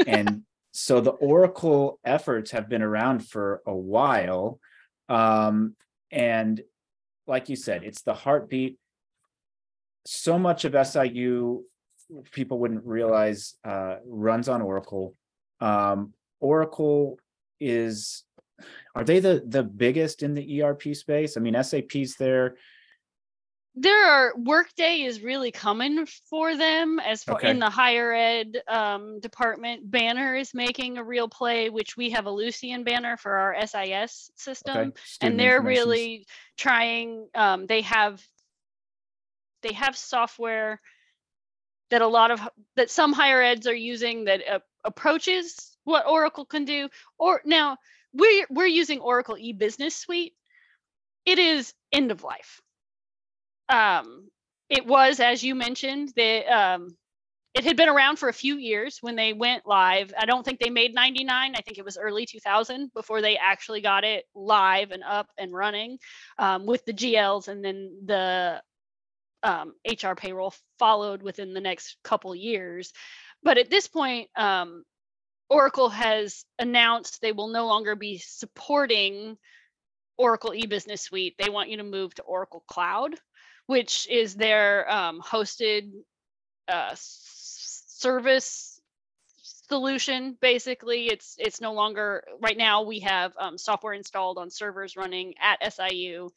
[0.08, 4.60] and so the Oracle efforts have been around for a while.
[5.10, 5.76] Um,
[6.12, 6.62] and
[7.28, 8.78] like you said, it's the heartbeat.
[10.06, 11.64] So much of SIU,
[12.32, 15.16] people wouldn't realize, uh, runs on Oracle.
[15.60, 17.18] Um, Oracle
[17.60, 18.24] is
[18.96, 21.38] are they the the biggest in the ERP space?
[21.38, 22.56] I mean, SAP's there.
[23.76, 27.50] There are Workday is really coming for them as far okay.
[27.50, 29.90] in the higher ed um, department.
[29.90, 34.78] Banner is making a real play, which we have Ellucian banner for our SIS system,
[34.78, 34.92] okay.
[35.22, 37.28] and they're really trying.
[37.34, 38.24] Um, they have
[39.64, 40.80] they have software
[41.90, 42.42] that a lot of
[42.76, 46.90] that some higher eds are using that uh, approaches what Oracle can do.
[47.18, 47.78] Or now
[48.14, 50.34] we're we're using Oracle e-business suite.
[51.26, 52.62] It is end of life.
[53.70, 54.30] Um,
[54.70, 56.98] it was, as you mentioned, the um,
[57.54, 60.12] it had been around for a few years when they went live.
[60.18, 61.54] I don't think they made 99.
[61.56, 65.54] I think it was early 2000 before they actually got it live and up and
[65.54, 66.00] running
[66.40, 68.62] um, with the GLs, and then the
[69.44, 72.94] um, HR payroll followed within the next couple years.
[73.44, 74.84] But at this point, um,
[75.50, 79.38] Oracle has announced they will no longer be supporting
[80.18, 81.36] Oracle eBusiness Suite.
[81.38, 83.16] They want you to move to Oracle Cloud,
[83.68, 85.92] which is their um, hosted
[86.68, 88.80] uh, service
[89.68, 90.38] solution.
[90.40, 92.84] Basically, it's it's no longer right now.
[92.84, 96.30] We have um, software installed on servers running at SIU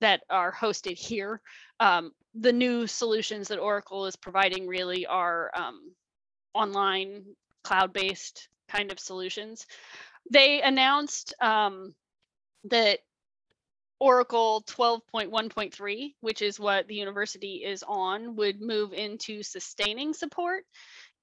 [0.00, 1.40] that are hosted here.
[1.78, 5.92] Um, the new solutions that Oracle is providing really are um,
[6.54, 7.24] online
[7.64, 9.66] cloud-based kind of solutions.
[10.30, 11.94] They announced um,
[12.64, 13.00] that
[13.98, 20.64] Oracle 12.1.3, which is what the university is on, would move into sustaining support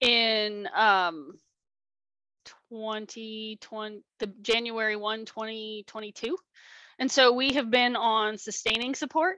[0.01, 1.33] in um,
[2.69, 6.37] 2020, the January 1, 2022.
[6.99, 9.37] And so we have been on sustaining support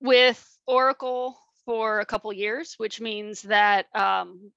[0.00, 4.50] with Oracle for a couple years, which means that um,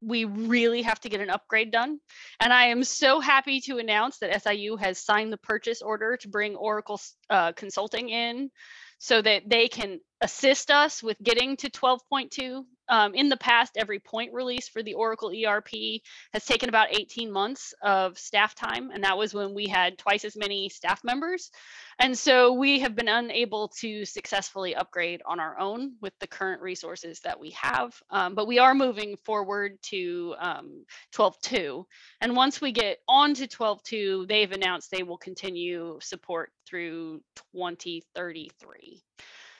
[0.00, 1.98] we really have to get an upgrade done.
[2.40, 6.28] And I am so happy to announce that SIU has signed the purchase order to
[6.28, 8.50] bring Oracle uh, Consulting in
[8.98, 12.64] so that they can assist us with getting to 12.2.
[12.90, 17.30] Um, in the past, every point release for the Oracle ERP has taken about 18
[17.30, 21.52] months of staff time, and that was when we had twice as many staff members.
[22.00, 26.62] And so we have been unable to successfully upgrade on our own with the current
[26.62, 27.94] resources that we have.
[28.10, 31.84] Um, but we are moving forward to um, 12.2.
[32.20, 37.20] And once we get on to 12.2, they've announced they will continue support through
[37.52, 39.02] 2033.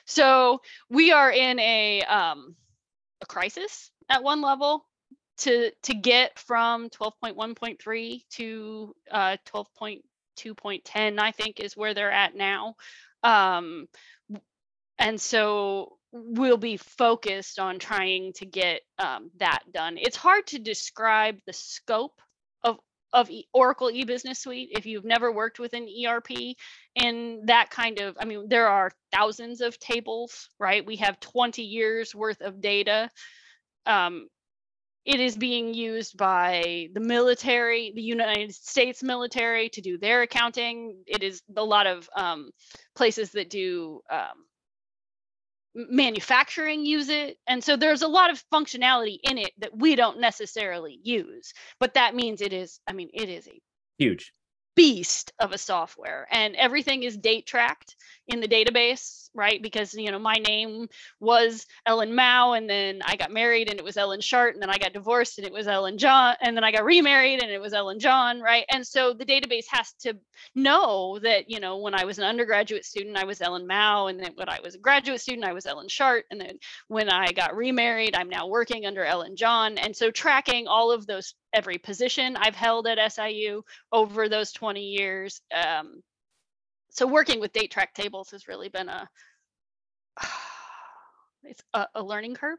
[0.07, 2.57] So we are in a um,
[3.21, 4.87] a crisis at one level
[5.39, 11.19] to to get from 12.1.3 to uh, 12.2.10.
[11.19, 12.77] I think is where they're at now,
[13.23, 13.89] um,
[14.99, 19.97] and so we'll be focused on trying to get um, that done.
[19.97, 22.21] It's hard to describe the scope
[23.13, 26.31] of Oracle eBusiness Suite if you've never worked with an ERP
[26.95, 30.85] in that kind of I mean there are thousands of tables right?
[30.85, 33.11] We have 20 years worth of data.
[33.87, 34.29] Um,
[35.07, 41.03] it is being used by the military the United States military to do their accounting.
[41.07, 42.51] It is a lot of um,
[42.95, 44.45] places that do um,
[45.75, 50.21] manufacturing use it and so there's a lot of functionality in it that we don't
[50.21, 53.61] necessarily use but that means it is i mean it is a
[53.99, 54.33] Huge.
[54.75, 57.95] beast of a software and everything is date tracked
[58.27, 60.87] in the database right because you know my name
[61.21, 64.71] was ellen mao and then i got married and it was ellen shart and then
[64.71, 67.61] i got divorced and it was ellen john and then i got remarried and it
[67.61, 70.15] was ellen jahn right and so the database has to
[70.55, 74.19] know that you know when i was an undergraduate student i was ellen mao and
[74.19, 76.59] then when i was a graduate student i was ellen shart and then
[76.89, 81.07] when i got remarried i'm now working under ellen jahn and so tracking all of
[81.07, 85.41] those every position i've held at siu over those 20 years.
[85.55, 86.03] Um,
[87.01, 89.09] so working with date track tables has really been a
[91.45, 92.59] it's a, a learning curve.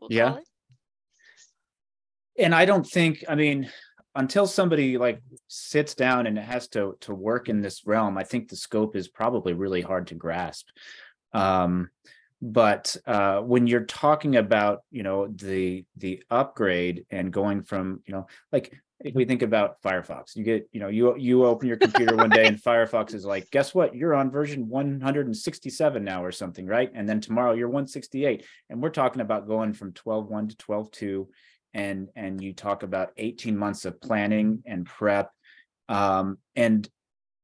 [0.00, 0.30] We'll Yeah.
[0.30, 0.48] call it.
[2.38, 3.70] and i don't think i mean
[4.16, 8.48] until somebody like sits down and has to to work in this realm i think
[8.48, 10.66] the scope is probably really hard to grasp
[11.32, 11.88] um
[12.42, 18.12] but uh when you're talking about you know the the upgrade and going from you
[18.12, 21.76] know like if we think about firefox you get you know you you open your
[21.76, 23.94] computer one day and firefox is like guess what?
[23.94, 26.90] You're on version 167 now or something right?
[26.94, 31.26] And then tomorrow you're 168 and we're talking about going from 12.1 to 12.2
[31.74, 35.30] and and you talk about 18 months of planning and prep.
[35.88, 36.88] Um, and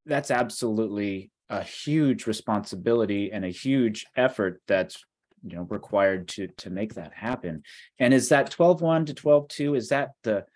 [0.06, 5.04] that's absolutely a huge responsibility and a huge effort that's
[5.44, 7.62] you know required to to make that happen.
[7.98, 10.46] And is that 12.1 to 12.2 is that the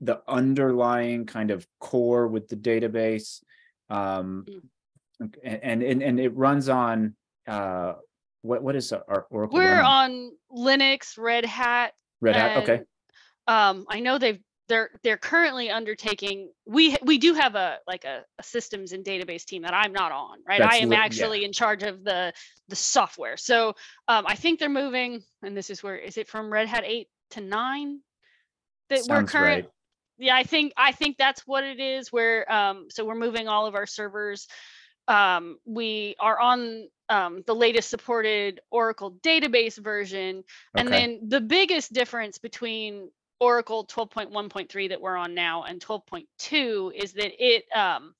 [0.00, 3.42] the underlying kind of core with the database
[3.90, 4.46] um
[5.20, 5.34] Mm.
[5.44, 7.14] and and and it runs on
[7.46, 7.92] uh
[8.42, 11.92] what what is our oracle We're on Linux, Red Hat.
[12.20, 12.80] red hat okay
[13.46, 18.22] Um, I know they've they're they're currently undertaking we we do have a like a,
[18.38, 20.60] a systems and database team that I'm not on, right?
[20.60, 21.00] That's I am yeah.
[21.00, 22.32] actually in charge of the
[22.68, 23.36] the software.
[23.36, 23.74] So
[24.06, 27.08] um, I think they're moving, and this is where is it from Red Hat eight
[27.32, 28.00] to nine?
[28.90, 29.70] That we're Sounds current right.
[30.20, 33.66] Yeah i think i think that's what it is where um so we're moving all
[33.66, 34.48] of our servers
[35.08, 40.44] um we are on um the latest supported oracle database version
[40.76, 40.92] and Okay.
[40.92, 43.10] then the biggest difference between
[43.40, 48.14] oracle 12.1.3 that we're on now and 12.2 is that it um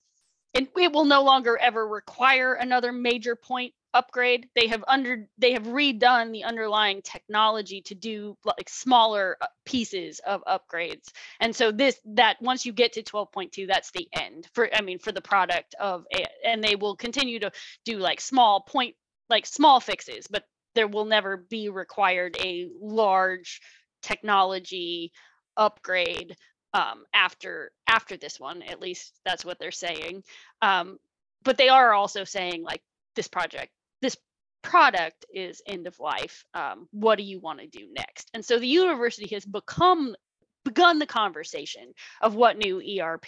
[0.55, 4.49] it, it will no longer ever require another major point upgrade.
[4.55, 10.21] They have under they have redone the underlying technology to do like smaller uh, pieces
[10.27, 11.09] of upgrades.
[11.41, 14.99] And so this that once you get to 12.2 that's the end for i mean
[14.99, 16.05] for the product of
[16.45, 17.51] and they will continue to
[17.85, 18.95] do like small point
[19.29, 23.61] like small fixes but there will never be required a large
[24.03, 25.13] technology
[25.57, 26.37] upgrade
[26.73, 30.23] um, after after this one at least that's what they're saying.
[30.63, 30.99] Um,
[31.43, 32.83] but they are also saying like
[33.17, 33.73] this project
[34.63, 38.31] product is end of life um, what do you want to do next?
[38.35, 40.15] And so the university has become
[40.65, 43.27] begun the conversation of what new erp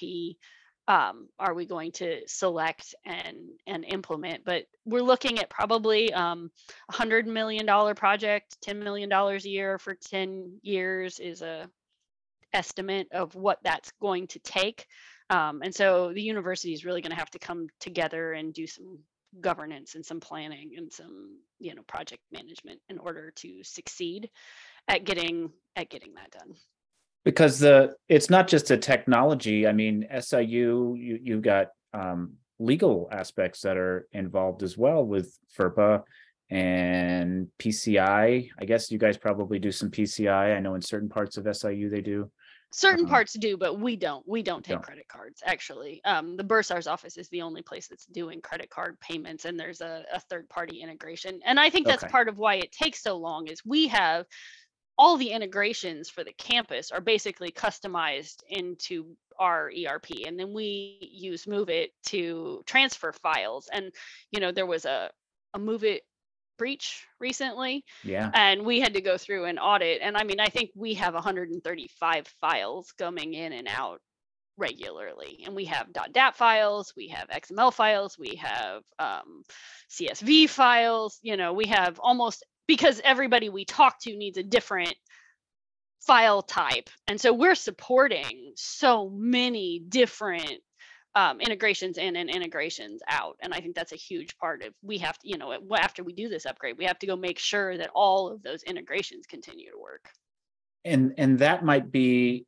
[0.89, 6.51] um, are we going to select and and implement but we're looking at probably um,
[6.91, 11.71] a hundred million dollar project 10 million dollars a year for 10 years is a
[12.53, 14.87] estimate of what that's going to take.
[15.31, 18.67] Um, and so the university is really going to have to come together and do
[18.67, 18.99] some
[19.41, 24.31] governance and some planning and some you know project management in order to succeed
[24.89, 26.55] at getting at getting that done.
[27.25, 29.67] Because the it's not just a technology.
[29.67, 35.37] I mean siu you you've got um legal aspects that are involved as well with
[35.57, 36.03] ferpa
[36.51, 38.49] and pci i.
[38.65, 40.59] Guess you guys probably do some pci i.
[40.61, 42.31] Know in certain parts of siu they do
[42.73, 43.15] certain Uh-huh.
[43.15, 44.83] parts do but we don't we don't take Don't.
[44.83, 48.99] credit cards actually um, the bursar's office is the only place that's doing credit card
[49.01, 52.11] payments and there's a, a third party integration and i think that's Okay.
[52.11, 54.27] part of why it takes so long is we have
[54.99, 60.99] all the integrations for the campus are basically customized into our erp and then we
[61.13, 63.93] use MOVEit to transfer files and
[64.31, 65.11] you know there was a,
[65.55, 66.01] a MOVEit
[66.59, 68.31] breach recently yeah.
[68.35, 71.15] and we had to go through and audit and i mean i think we have
[71.15, 74.01] 135 files coming in and out
[74.59, 79.43] regularly and we have .dat files we have xml files we have um,
[79.91, 84.95] csv files you know we have almost because everybody we talk to needs a different
[86.01, 90.59] file type and so we're supporting so many different
[91.15, 94.99] um, integrations in and integrations out and i think that's a huge part of we
[94.99, 97.77] have to you know after we do this upgrade we have to go make sure
[97.77, 100.09] that all of those integrations continue to work.
[100.85, 102.47] And and that might be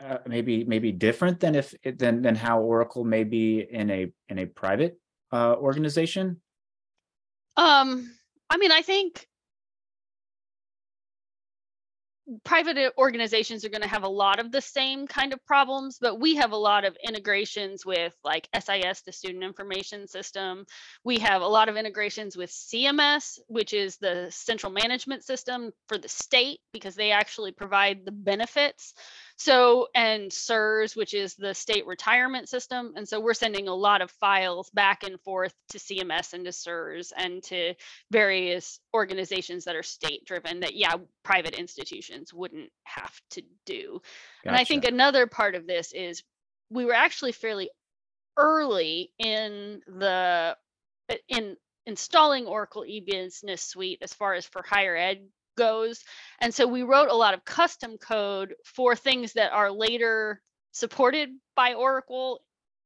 [0.00, 4.12] uh, maybe maybe different than if it- than than how oracle may be in a
[4.28, 4.98] in a private
[5.32, 6.40] uh organization?
[7.56, 8.14] Um
[8.50, 9.26] I mean, I think
[12.44, 15.98] private uh, organizations are going to have a lot of the same kind of problems,
[16.00, 20.64] but we have a lot of integrations with like SIS, the Student Information System.
[21.04, 25.98] We have a lot of integrations with CMS, which is the central management system for
[25.98, 28.94] the state, because they actually provide the benefits.
[29.40, 32.94] So, and SERS, which is the state retirement system.
[32.96, 36.50] And so we're sending a lot of files back and forth to CMS and to
[36.50, 37.74] SERS and to
[38.10, 44.00] various organizations that are state driven that, yeah, private institutions wouldn't have to do.
[44.42, 44.48] Gotcha.
[44.48, 46.24] And I think another part of this is
[46.68, 47.70] we were actually fairly
[48.36, 50.56] early in the
[51.28, 55.28] in installing Oracle eBusiness Suite as far as for higher ed
[55.58, 56.02] goes.
[56.40, 60.40] And so we wrote a lot of custom code for things that are later
[60.72, 62.40] supported by Oracle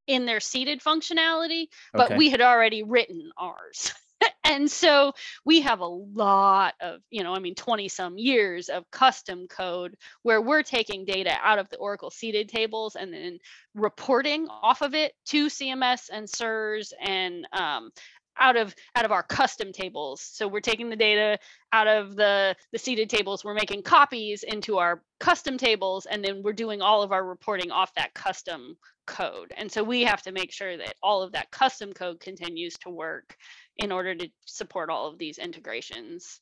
[0.07, 2.17] in their seeded functionality, but okay.
[2.17, 3.93] we had already written ours.
[4.45, 5.13] and so
[5.45, 9.97] we have a lot of, you know, I mean, 20 some years of custom code
[10.23, 13.39] where we're taking data out of the Oracle seeded tables and then
[13.75, 17.91] reporting off of it to CMS and SERS and um,
[18.39, 20.21] out of out of our custom tables.
[20.21, 21.39] So we're taking the data
[21.73, 26.43] out of the the seeded tables we're making copies into our custom tables and then
[26.43, 28.77] we're doing all of our reporting off that custom
[29.07, 29.53] code.
[29.57, 32.91] And so we have to make sure that all of that custom code continues to
[32.91, 33.37] work
[33.77, 36.41] in order to support all of these integrations.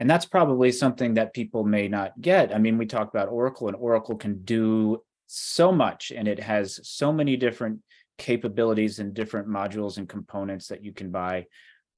[0.00, 2.54] And that's probably something that people may not get.
[2.54, 6.80] I mean we talk about oracle and oracle can do so much and it has
[6.82, 7.80] so many different
[8.18, 11.46] capabilities and different modules and components that you can buy.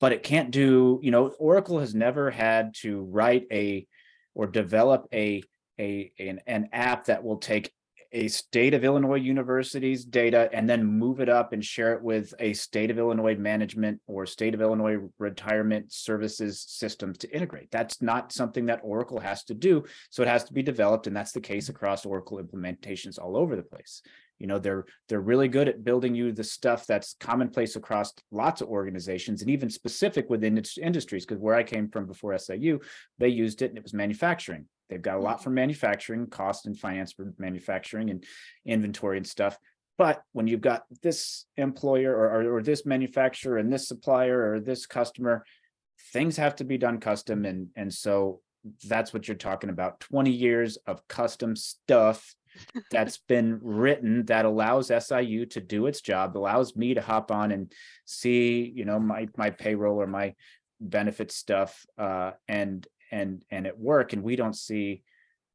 [0.01, 3.87] But it can't do you know oracle has never had to write a
[4.35, 5.43] or develop a
[5.79, 7.73] a an, an app that will take
[8.12, 12.33] a state of illinois university's data and then move it up and share it with
[12.39, 17.71] a state of illinois management or state of illinois retirement services systems to integrate.
[17.71, 19.85] That's not something that oracle has to do.
[20.11, 23.57] So it has to be developed and that's the case across oracle implementations all over
[23.57, 24.03] the place
[24.39, 28.61] you know they're they're really good at building you the stuff that's commonplace across lots
[28.61, 32.80] of organizations and even specific within its industries because where i came from before siu
[33.18, 34.66] they used it and it was manufacturing.
[34.89, 35.45] They've got a lot mm-hmm.
[35.45, 38.24] from manufacturing cost and finance for manufacturing and
[38.64, 39.59] inventory and stuff.
[39.99, 44.61] But when you've got this employer or, or, or this manufacturer and this supplier or
[44.61, 45.45] this customer
[46.12, 47.45] things have to be done custom.
[47.45, 48.41] And and so
[48.87, 52.34] that's what you're talking about 20 years of custom stuff
[52.91, 57.53] that's been written that allows SIU to do its job, allows me to hop on
[57.53, 57.73] and
[58.05, 60.35] see, you know, my my payroll or my
[60.81, 65.03] benefit stuff uh, and and and at work, and we don't see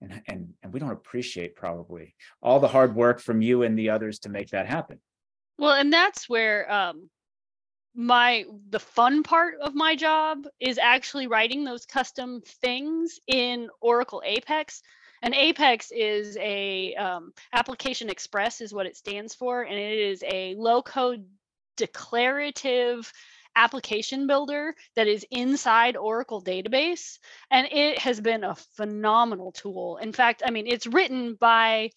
[0.02, 3.90] and and and we don't appreciate probably all the hard work from you and the
[3.90, 5.00] others to make that happen.
[5.58, 7.10] Well, and that's where um
[7.94, 14.22] my the fun part of my job is actually writing those custom things in Oracle
[14.26, 14.82] Apex
[15.22, 20.24] and Apex is a um, application express is what it stands for, and it is
[20.26, 21.26] a low code
[21.78, 23.12] declarative
[23.56, 27.20] application builder that is inside Oracle database.
[27.50, 29.98] And it has been a phenomenal tool.
[29.98, 31.92] In fact, I mean, it's written by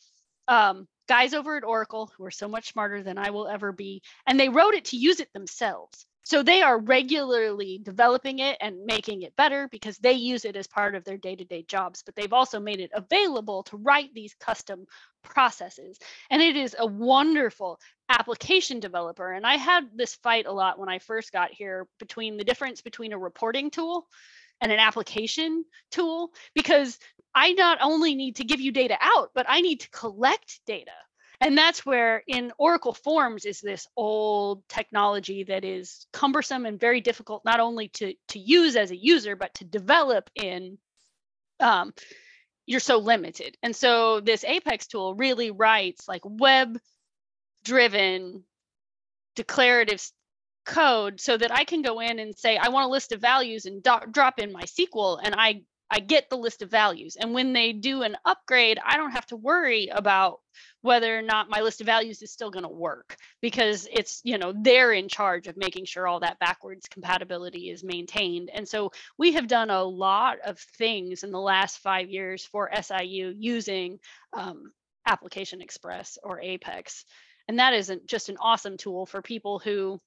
[0.49, 4.03] um, guys over at Oracle who are so much smarter than I will ever be,
[4.27, 6.07] and they wrote it to use it themselves.
[6.25, 10.67] So they are regularly developing it and making it better because they use it as
[10.67, 14.13] part of their day to day jobs, but they've also made it available to write
[14.15, 14.87] these custom
[15.23, 15.99] processes.
[16.31, 19.33] And it is a wonderful application developer.
[19.33, 22.81] And I had this fight a lot when I first got here between the difference
[22.81, 24.07] between a reporting tool
[24.63, 26.99] and an application tool because
[27.35, 30.93] I not only need to give you data out, but I need to collect data
[31.41, 37.01] and that's where in oracle forms is this old technology that is cumbersome and very
[37.01, 40.79] difficult not only to to use as a user but to develop in
[41.61, 41.93] um,
[42.67, 43.57] you're so limited.
[43.63, 46.79] And so this apex tool really writes like web
[47.65, 48.45] driven
[49.37, 50.03] declarative
[50.65, 53.67] code so that i can go in and say i want a list of values
[53.67, 55.61] and do- drop in mysql and i
[55.95, 57.15] I get the list of values.
[57.15, 60.41] And when they do an upgrade, I don't have to worry about
[60.83, 64.37] whether or not my list of values is still going to work because it's, you
[64.37, 68.51] know, they're in charge of making sure all that backwards compatibility is maintained.
[68.53, 72.71] And so we have done a lot of things in the last five years for
[72.75, 74.01] SIU using
[74.33, 74.73] um,
[75.07, 77.05] Application Express or Apex.
[77.47, 80.01] And that isn't just an awesome tool for people who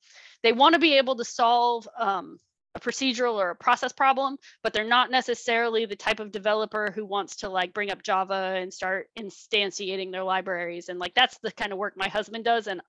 [0.44, 2.40] they want to be able to solve um,
[2.78, 7.06] a procedural or a process problem, but they're not necessarily the type of developer who
[7.06, 10.90] wants to like bring up Java and start instantiating their libraries.
[10.90, 12.68] And like that's the kind of work my husband does.
[12.68, 12.82] And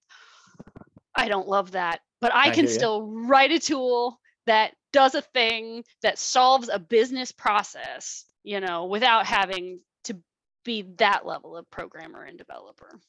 [1.15, 5.23] I don't love that, but I, I can still write a tool that does a
[5.23, 10.17] thing that solves a business process, you know, without having to
[10.65, 13.01] be that level of programmer and developer.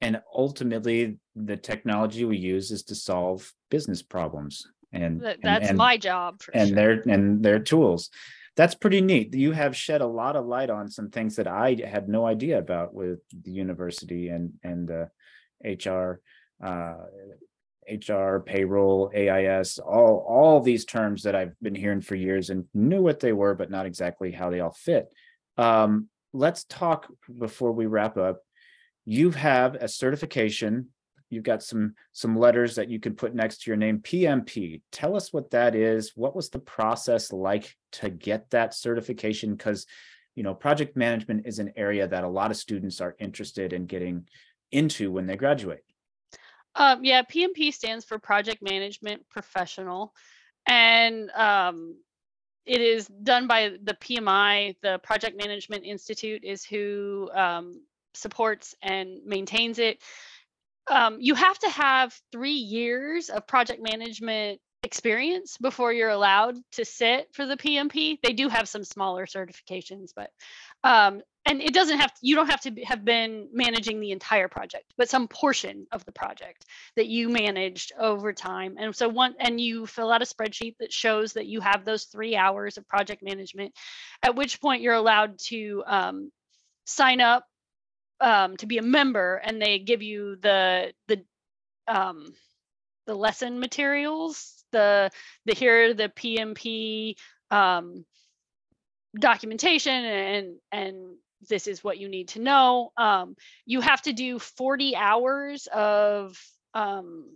[0.00, 4.66] And ultimately, the technology we use is to solve business problems.
[4.94, 6.76] And That, that's and- my job for and sure.
[6.76, 8.10] their and their tools.
[8.56, 9.34] That's pretty neat.
[9.34, 12.58] You have shed a lot of light on some things that I had no idea
[12.58, 15.06] about with the university and and uh,
[15.64, 16.20] HR,
[16.62, 16.94] uh,
[17.90, 23.02] HR, payroll, AIS, all all these terms that I've been hearing for years and knew
[23.02, 25.12] what they were, but not exactly how they all fit.
[25.58, 28.40] Um, let's talk before we wrap up.
[29.04, 30.88] You have a certification
[31.34, 35.16] you've got some some letters that you can put next to your name pmp tell
[35.16, 39.86] us what that is what was the process like to get that certification because
[40.34, 43.86] you know project management is an area that a lot of students are interested in
[43.86, 44.26] getting
[44.72, 45.82] into when they graduate
[46.76, 50.12] Um, yeah, PMP stands for Project Management Professional,
[50.66, 51.96] and um,
[52.66, 54.74] it is done by the PMI.
[54.82, 57.82] The Project Management Institute is who um,
[58.14, 60.02] supports and maintains it.
[60.90, 66.84] Um, you have to have three years of project management experience before you're allowed to
[66.84, 68.18] sit for the PMP.
[68.22, 70.30] They do have some smaller certifications, but
[70.84, 74.92] um, and it doesn't have you don't have to have been managing the entire project,
[74.96, 76.64] but some portion of the project
[76.96, 78.76] that you managed over time.
[78.78, 82.04] And so one and you fill out a spreadsheet that shows that you have those
[82.04, 83.72] three hours of project management,
[84.22, 86.30] at which point you're allowed to um,
[86.86, 87.44] sign up
[88.24, 91.22] um, to be a member, and they give you the the
[91.86, 92.34] um,
[93.06, 95.10] the lesson materials, the
[95.44, 97.16] the here the PMP
[97.50, 98.04] um,
[99.18, 101.16] documentation and and
[101.48, 102.92] this is what you need to know.
[102.96, 106.40] Um, you have to do 40 hours of
[106.72, 107.26] um,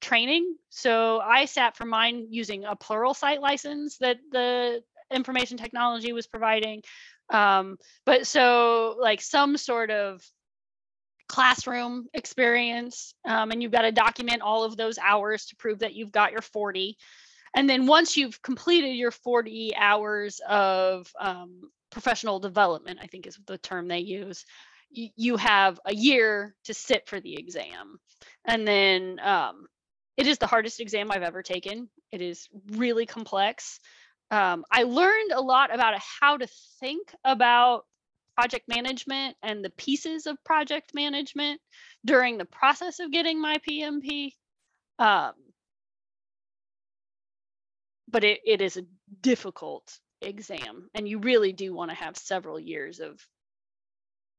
[0.00, 0.56] training.
[0.70, 4.82] So I sat for mine using a Pluralsight license that the
[5.12, 6.82] information technology was providing.
[7.32, 10.22] Um, but so like some sort of
[11.28, 15.94] classroom experience, um, and you've got to document all of those hours to prove that
[15.94, 16.96] you've got your 40.
[17.56, 23.38] And then once you've completed your 40 hours of um, professional development, I think is
[23.46, 24.44] the term they use,
[24.90, 27.98] you, you have a year to sit for the exam.
[28.46, 29.66] And then um,
[30.16, 31.88] it is the hardest exam I've ever taken.
[32.10, 33.80] It is really complex.
[34.32, 36.48] Um, I learned a lot about how to
[36.80, 37.84] think about
[38.34, 41.60] project management and the pieces of project management
[42.04, 44.32] during the process of getting my PMP.
[44.98, 45.32] Um,
[48.08, 48.86] but it, it is a
[49.20, 53.20] difficult exam, and you really do want to have several years of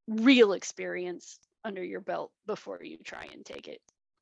[0.07, 3.79] real experience under your belt before you try and take it.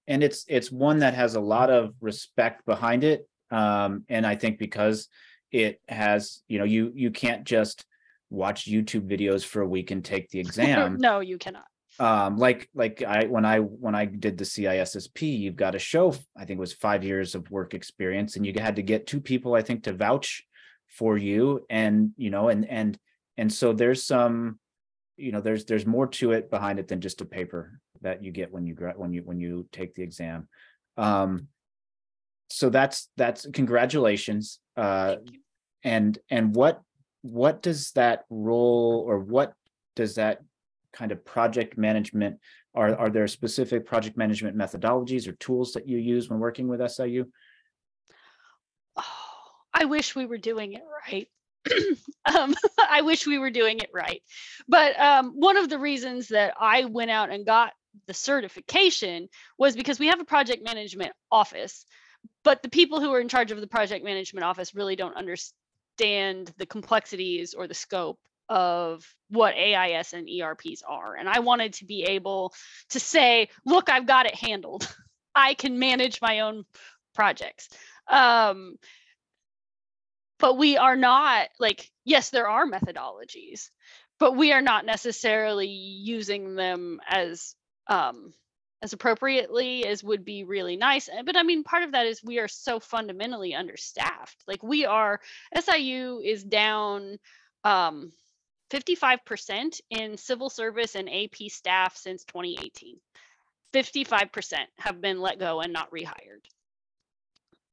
[0.07, 4.35] and it's it's one that has a lot of respect behind it um and i
[4.35, 5.07] think because
[5.51, 7.85] it has you know you you can't just
[8.29, 11.65] watch youtube videos for a week and take the exam no, you cannot.
[11.99, 16.15] um like like i when i when i did the cissp you've got to show
[16.37, 19.19] i think it was five years of work experience and you had to get two
[19.19, 20.43] people i think to vouch
[20.87, 22.97] for you and you know and and
[23.37, 24.59] and so there's some
[25.17, 28.31] you know there's there's more to it behind it than just a paper that you
[28.31, 30.47] get when you when you when you take the exam
[30.97, 31.47] um
[32.49, 35.15] so that's that's congratulations uh.
[35.83, 36.81] And and what
[37.21, 39.53] what does that role or what
[39.95, 40.41] does that
[40.93, 42.39] kind of project management
[42.73, 46.87] are are there specific project management methodologies or tools that you use when working with
[46.89, 47.25] SIU?
[48.97, 49.03] Oh,
[49.73, 51.27] I wish we were doing it right.
[52.37, 52.53] um,
[52.89, 54.21] I wish we were doing it right.
[54.67, 57.71] But um, one of the reasons that I went out and got
[58.07, 61.85] the certification was because we have a project management office,
[62.43, 65.55] but the people who are in charge of the project management office really don't understand
[65.97, 68.19] the complexities or the scope
[68.49, 71.15] of what AIS and ERPs are.
[71.15, 72.53] And I wanted to be able
[72.89, 74.93] to say, look, I've got it handled.
[75.35, 76.65] I can manage my own
[77.13, 77.69] projects.
[78.07, 78.77] Um,
[80.41, 83.69] but we are not like yes there are methodologies
[84.19, 87.55] but we are not necessarily using them as
[87.87, 88.33] um
[88.81, 92.23] as appropriately as would be really nice Uh, but i mean part of that is
[92.23, 95.19] we are so fundamentally understaffed like we are
[95.55, 97.17] siu is down
[97.63, 98.11] um
[98.71, 102.97] 55% in civil service and ap staff since 2018
[103.73, 106.45] 55% have been let go and not rehired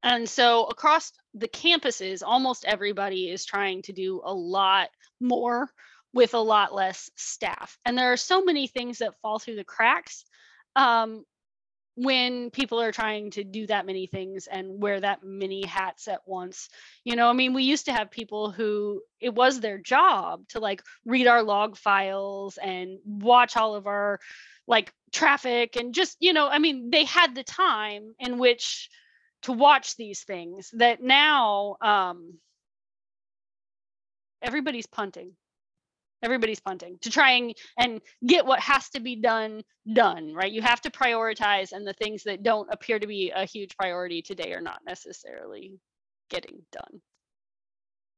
[0.02, 4.90] and so across the campuses, almost everybody is trying to do a lot
[5.20, 5.68] more
[6.12, 7.78] with a lot less staff.
[7.84, 10.24] And there are so many things that fall through the cracks.
[10.78, 11.26] Um,
[11.96, 16.20] when people are trying to do that many things and wear that many hats at
[16.26, 16.68] once.
[17.04, 20.60] You know, I mean, we used to have people who it was their job to
[20.60, 24.20] like read our log files and watch all of our
[24.68, 28.90] like traffic and just, you know, I mean, they had the time in which
[29.42, 32.38] to watch these things that now um
[34.42, 35.38] everybody's punting
[36.22, 39.62] everybody's punting to try and, and get what has to be done
[39.92, 40.52] done right?
[40.52, 44.22] You have to prioritize and the things that don't appear to be a huge priority
[44.22, 45.78] today are not necessarily
[46.30, 47.00] getting done.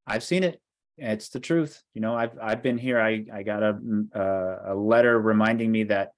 [0.07, 0.61] I've seen it.
[0.97, 1.83] It's the truth.
[1.95, 3.01] You know i've i've been here.
[3.01, 3.79] I i got a
[4.15, 6.13] uh, a letter reminding me that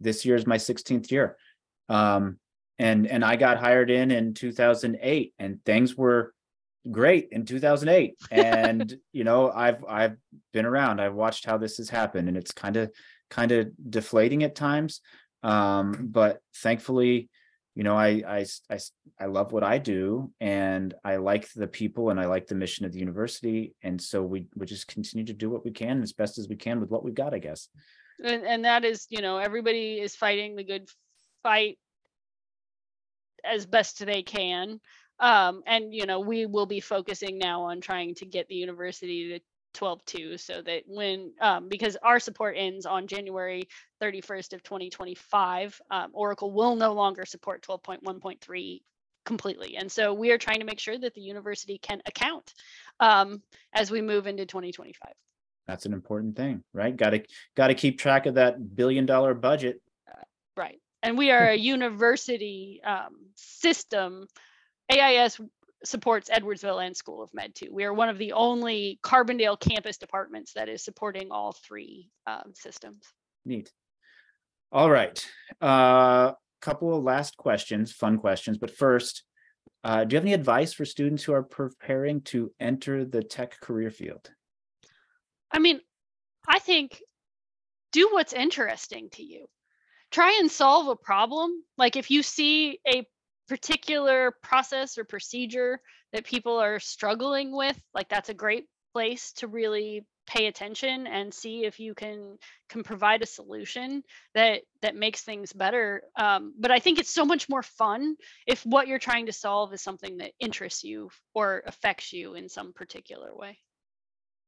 [0.00, 1.36] this year is my 16th year.
[1.88, 2.38] Um
[2.78, 6.33] and and i got hired in in 2008 and things were
[6.90, 10.16] great in 2008 and you know i've i've
[10.52, 12.90] been around i've watched how this has happened and it's kind of
[13.30, 15.00] kind of deflating at times.
[15.42, 17.28] Um but thankfully
[17.74, 18.78] you know I, I i
[19.18, 22.86] i love what i do and i like the people and i like the mission
[22.86, 23.74] of the university.
[23.82, 26.56] And so we we just continue to do what we can as best as we
[26.56, 27.68] can with what we've got i guess.
[28.24, 30.88] And, and that is you know everybody is fighting the good
[31.42, 31.78] fight
[33.44, 34.80] as best they can
[35.20, 39.28] um, and you know we will be focusing now on trying to get the university
[39.28, 39.40] to
[39.80, 43.68] 12.2 so that when um, because our support ends on january
[44.00, 48.80] 31st of 2025 um, oracle will no longer support 12.1.3
[49.24, 49.76] completely.
[49.76, 52.52] And so we are trying to make sure that the university can account
[53.00, 53.42] um,
[53.72, 55.12] as we move into 2025
[55.66, 56.96] that's an important thing right?
[56.96, 57.22] Got to
[57.56, 59.80] got to keep track of that billion dollar budget.
[60.10, 60.22] Uh,
[60.56, 60.80] right.
[61.02, 64.26] And we are a university um, system
[64.90, 65.40] AIS
[65.84, 67.68] supports Edwardsville and School of Med too.
[67.70, 72.52] We are one of the only Carbondale campus departments that is supporting all three um,
[72.54, 73.02] systems.
[73.44, 73.70] Neat.
[74.72, 75.24] All right.
[75.60, 78.58] A uh, couple of last questions, fun questions.
[78.58, 79.22] But first,
[79.84, 83.60] uh, do you have any advice for students who are preparing to enter the tech
[83.60, 84.30] career field?
[85.52, 85.80] I mean,
[86.48, 87.00] I think
[87.92, 89.46] do what's interesting to you.
[90.10, 91.62] Try and solve a problem.
[91.76, 93.06] Like if you see a
[93.48, 95.80] particular process or procedure
[96.12, 101.34] that people are struggling with, like that's a great place to really pay attention and
[101.34, 102.38] see if you can
[102.68, 104.02] can provide a solution
[104.34, 106.02] that that makes things better.
[106.16, 108.16] Um, but i think it's so much more fun
[108.46, 112.48] if what you're trying to solve is something that interests you or affects you in
[112.48, 113.58] some particular way.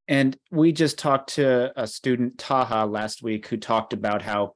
[0.09, 4.55] And we just talked to a student taha last week who talked about how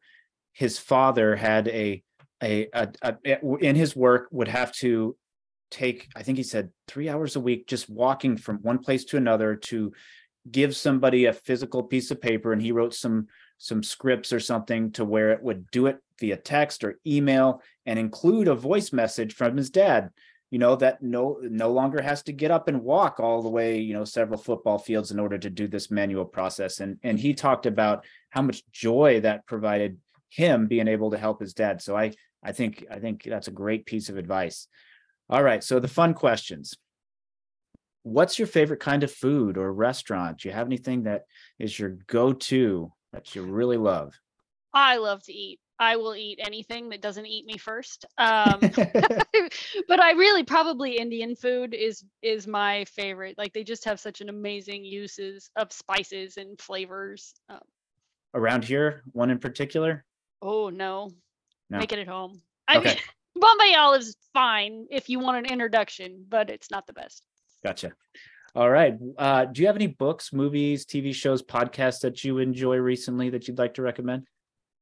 [0.53, 2.03] his father had a
[2.43, 5.17] a, a, a, in his work would have to
[5.71, 9.17] take i think he said three hours a week just walking from one place to
[9.17, 9.93] another to
[10.51, 13.27] give somebody a physical piece of paper and he wrote some
[13.59, 17.99] some scripts or something to where it would do it via text or email and
[17.99, 20.11] include a voice message from his dad
[20.51, 23.79] you know that no no longer has to get up and walk all the way
[23.79, 26.81] you know several football fields in order to do this manual process.
[26.81, 31.41] And and he talked about how much joy that provided him being able to help
[31.41, 31.81] his dad.
[31.81, 32.13] So i
[32.43, 34.67] I think I think that's a great piece of advice.
[35.29, 36.75] All right, so the fun questions.
[38.03, 40.41] What's your favorite kind of food or restaurant?
[40.41, 41.25] Do you have anything that
[41.59, 44.15] is your go-to that you really love?
[44.73, 45.61] I love to eat.
[45.79, 48.05] I will eat anything that doesn't eat me first.
[48.19, 48.61] Um,
[49.89, 53.37] but I really probably Indian food is is my favorite.
[53.39, 57.35] Like they just have such an amazing uses of spices and flavors.
[57.49, 57.61] Um,
[58.35, 60.05] Around here, one in particular?
[60.43, 61.11] Oh no,
[61.71, 61.79] no.
[61.79, 62.43] Make it at home.
[62.69, 62.89] I okay.
[62.91, 62.99] mean,
[63.37, 67.23] Bombay olives is fine if you want an introduction, but it's not the best.
[67.65, 67.93] Gotcha.
[68.55, 68.99] All right.
[69.17, 73.47] Uh, do you have any books, movies, TV shows, podcasts that you enjoy recently that
[73.47, 74.27] you'd like to recommend?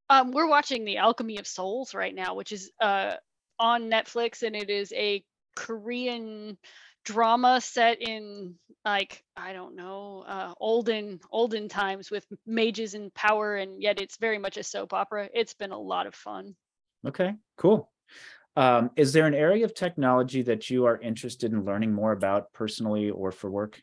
[0.09, 3.15] Um, we're watching The Alchemy of Souls right now, which is uh,
[3.59, 5.23] on Netflix, and it is a
[5.55, 6.57] Korean
[7.05, 13.57] drama set in like I don't know uh, olden olden times with mages and power,
[13.57, 15.29] and yet it's very much a soap opera.
[15.35, 16.55] It's been a lot of fun.
[17.07, 17.91] Okay, cool.
[18.57, 22.53] Um, is there an area of technology that you are interested in learning more about
[22.53, 23.81] personally or for work?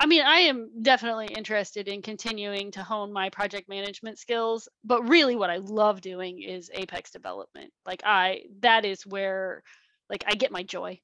[0.00, 5.08] I mean, I am definitely interested in continuing to hone my project management skills, but
[5.08, 7.72] really what I love doing is Apex development.
[7.84, 9.62] Like I that is where
[10.08, 11.00] like I get my joy.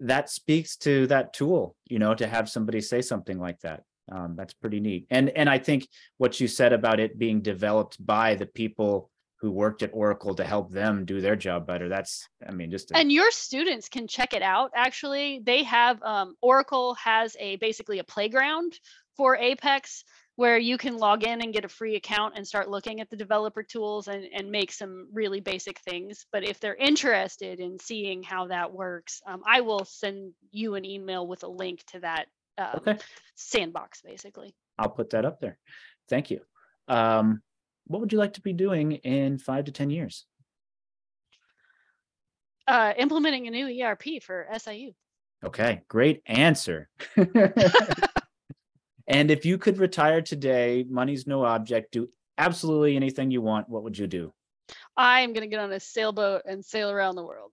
[0.00, 3.84] That speaks to that tool, you know, to have somebody say something like that.
[4.10, 5.06] Um, that's pretty neat.
[5.10, 5.86] And and I think
[6.18, 9.10] what you said about it being developed by the people
[9.44, 11.86] who worked at Oracle to help them do their job better.
[11.86, 12.90] That's, I mean, just.
[12.90, 14.70] A- and your students can check it out.
[14.74, 18.72] Actually, they have um, Oracle has a basically a playground
[19.18, 20.02] for Apex
[20.36, 23.16] where you can log in and get a free account and start looking at the
[23.18, 26.24] developer tools and, and make some really basic things.
[26.32, 30.86] But if they're interested in seeing how that works, um, I will send you an
[30.86, 32.96] email with a link to that um, Okay.
[33.34, 34.54] sandbox, basically.
[34.78, 35.58] I'll put that up there.
[36.08, 36.40] Thank you.
[36.88, 37.42] Um,
[37.86, 40.26] what would you like to be doing in five to 10 years?
[42.66, 44.92] Uh, implementing a new ERP for SIU.
[45.44, 46.88] Okay, great answer.
[49.06, 52.08] and if you could retire today, money's no object, do
[52.38, 54.32] absolutely anything you want, what would you do?
[54.96, 57.50] I'm going to get on a sailboat and sail around the world.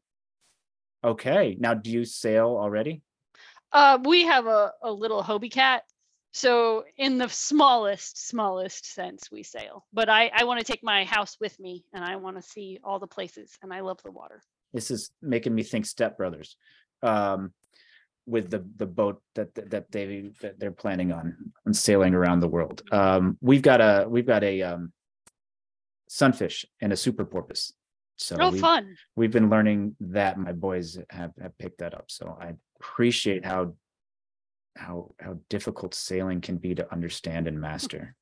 [1.04, 3.02] Okay, now do you sail already?
[3.74, 5.84] Uh, we have a, a little Hobie cat.
[6.34, 9.86] So in the smallest, smallest sense, we sail.
[9.92, 12.80] But I, I want to take my house with me and I want to see
[12.84, 14.42] all the places and I love the water.
[14.74, 16.56] This is making me think Step Brothers.
[17.04, 17.52] Um,
[18.28, 22.48] with the the boat that that they that they're planning on on sailing around the
[22.48, 22.84] world.
[22.92, 24.94] Um, we've got a we've got a um,
[26.08, 27.74] sunfish and a super porpoise.
[28.18, 28.96] So Oh, we- fun.
[29.16, 33.74] we've been learning that my boys have, have picked that up so i appreciate how
[34.76, 38.16] how how difficult sailing can be to understand and master.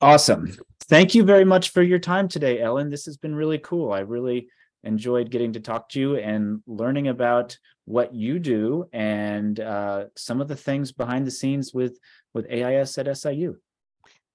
[0.00, 0.56] Awesome.
[0.84, 2.90] Thank you very much for your time today ellen.
[2.90, 3.92] This has been really cool.
[3.92, 4.48] I really
[4.84, 10.40] enjoyed getting to talk to you and learning about what you do and uh, some
[10.40, 11.98] of the things behind the scenes with
[12.34, 13.56] with ais at siu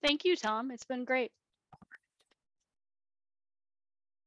[0.04, 0.70] Thank you, Tom.
[0.72, 1.32] It's been great.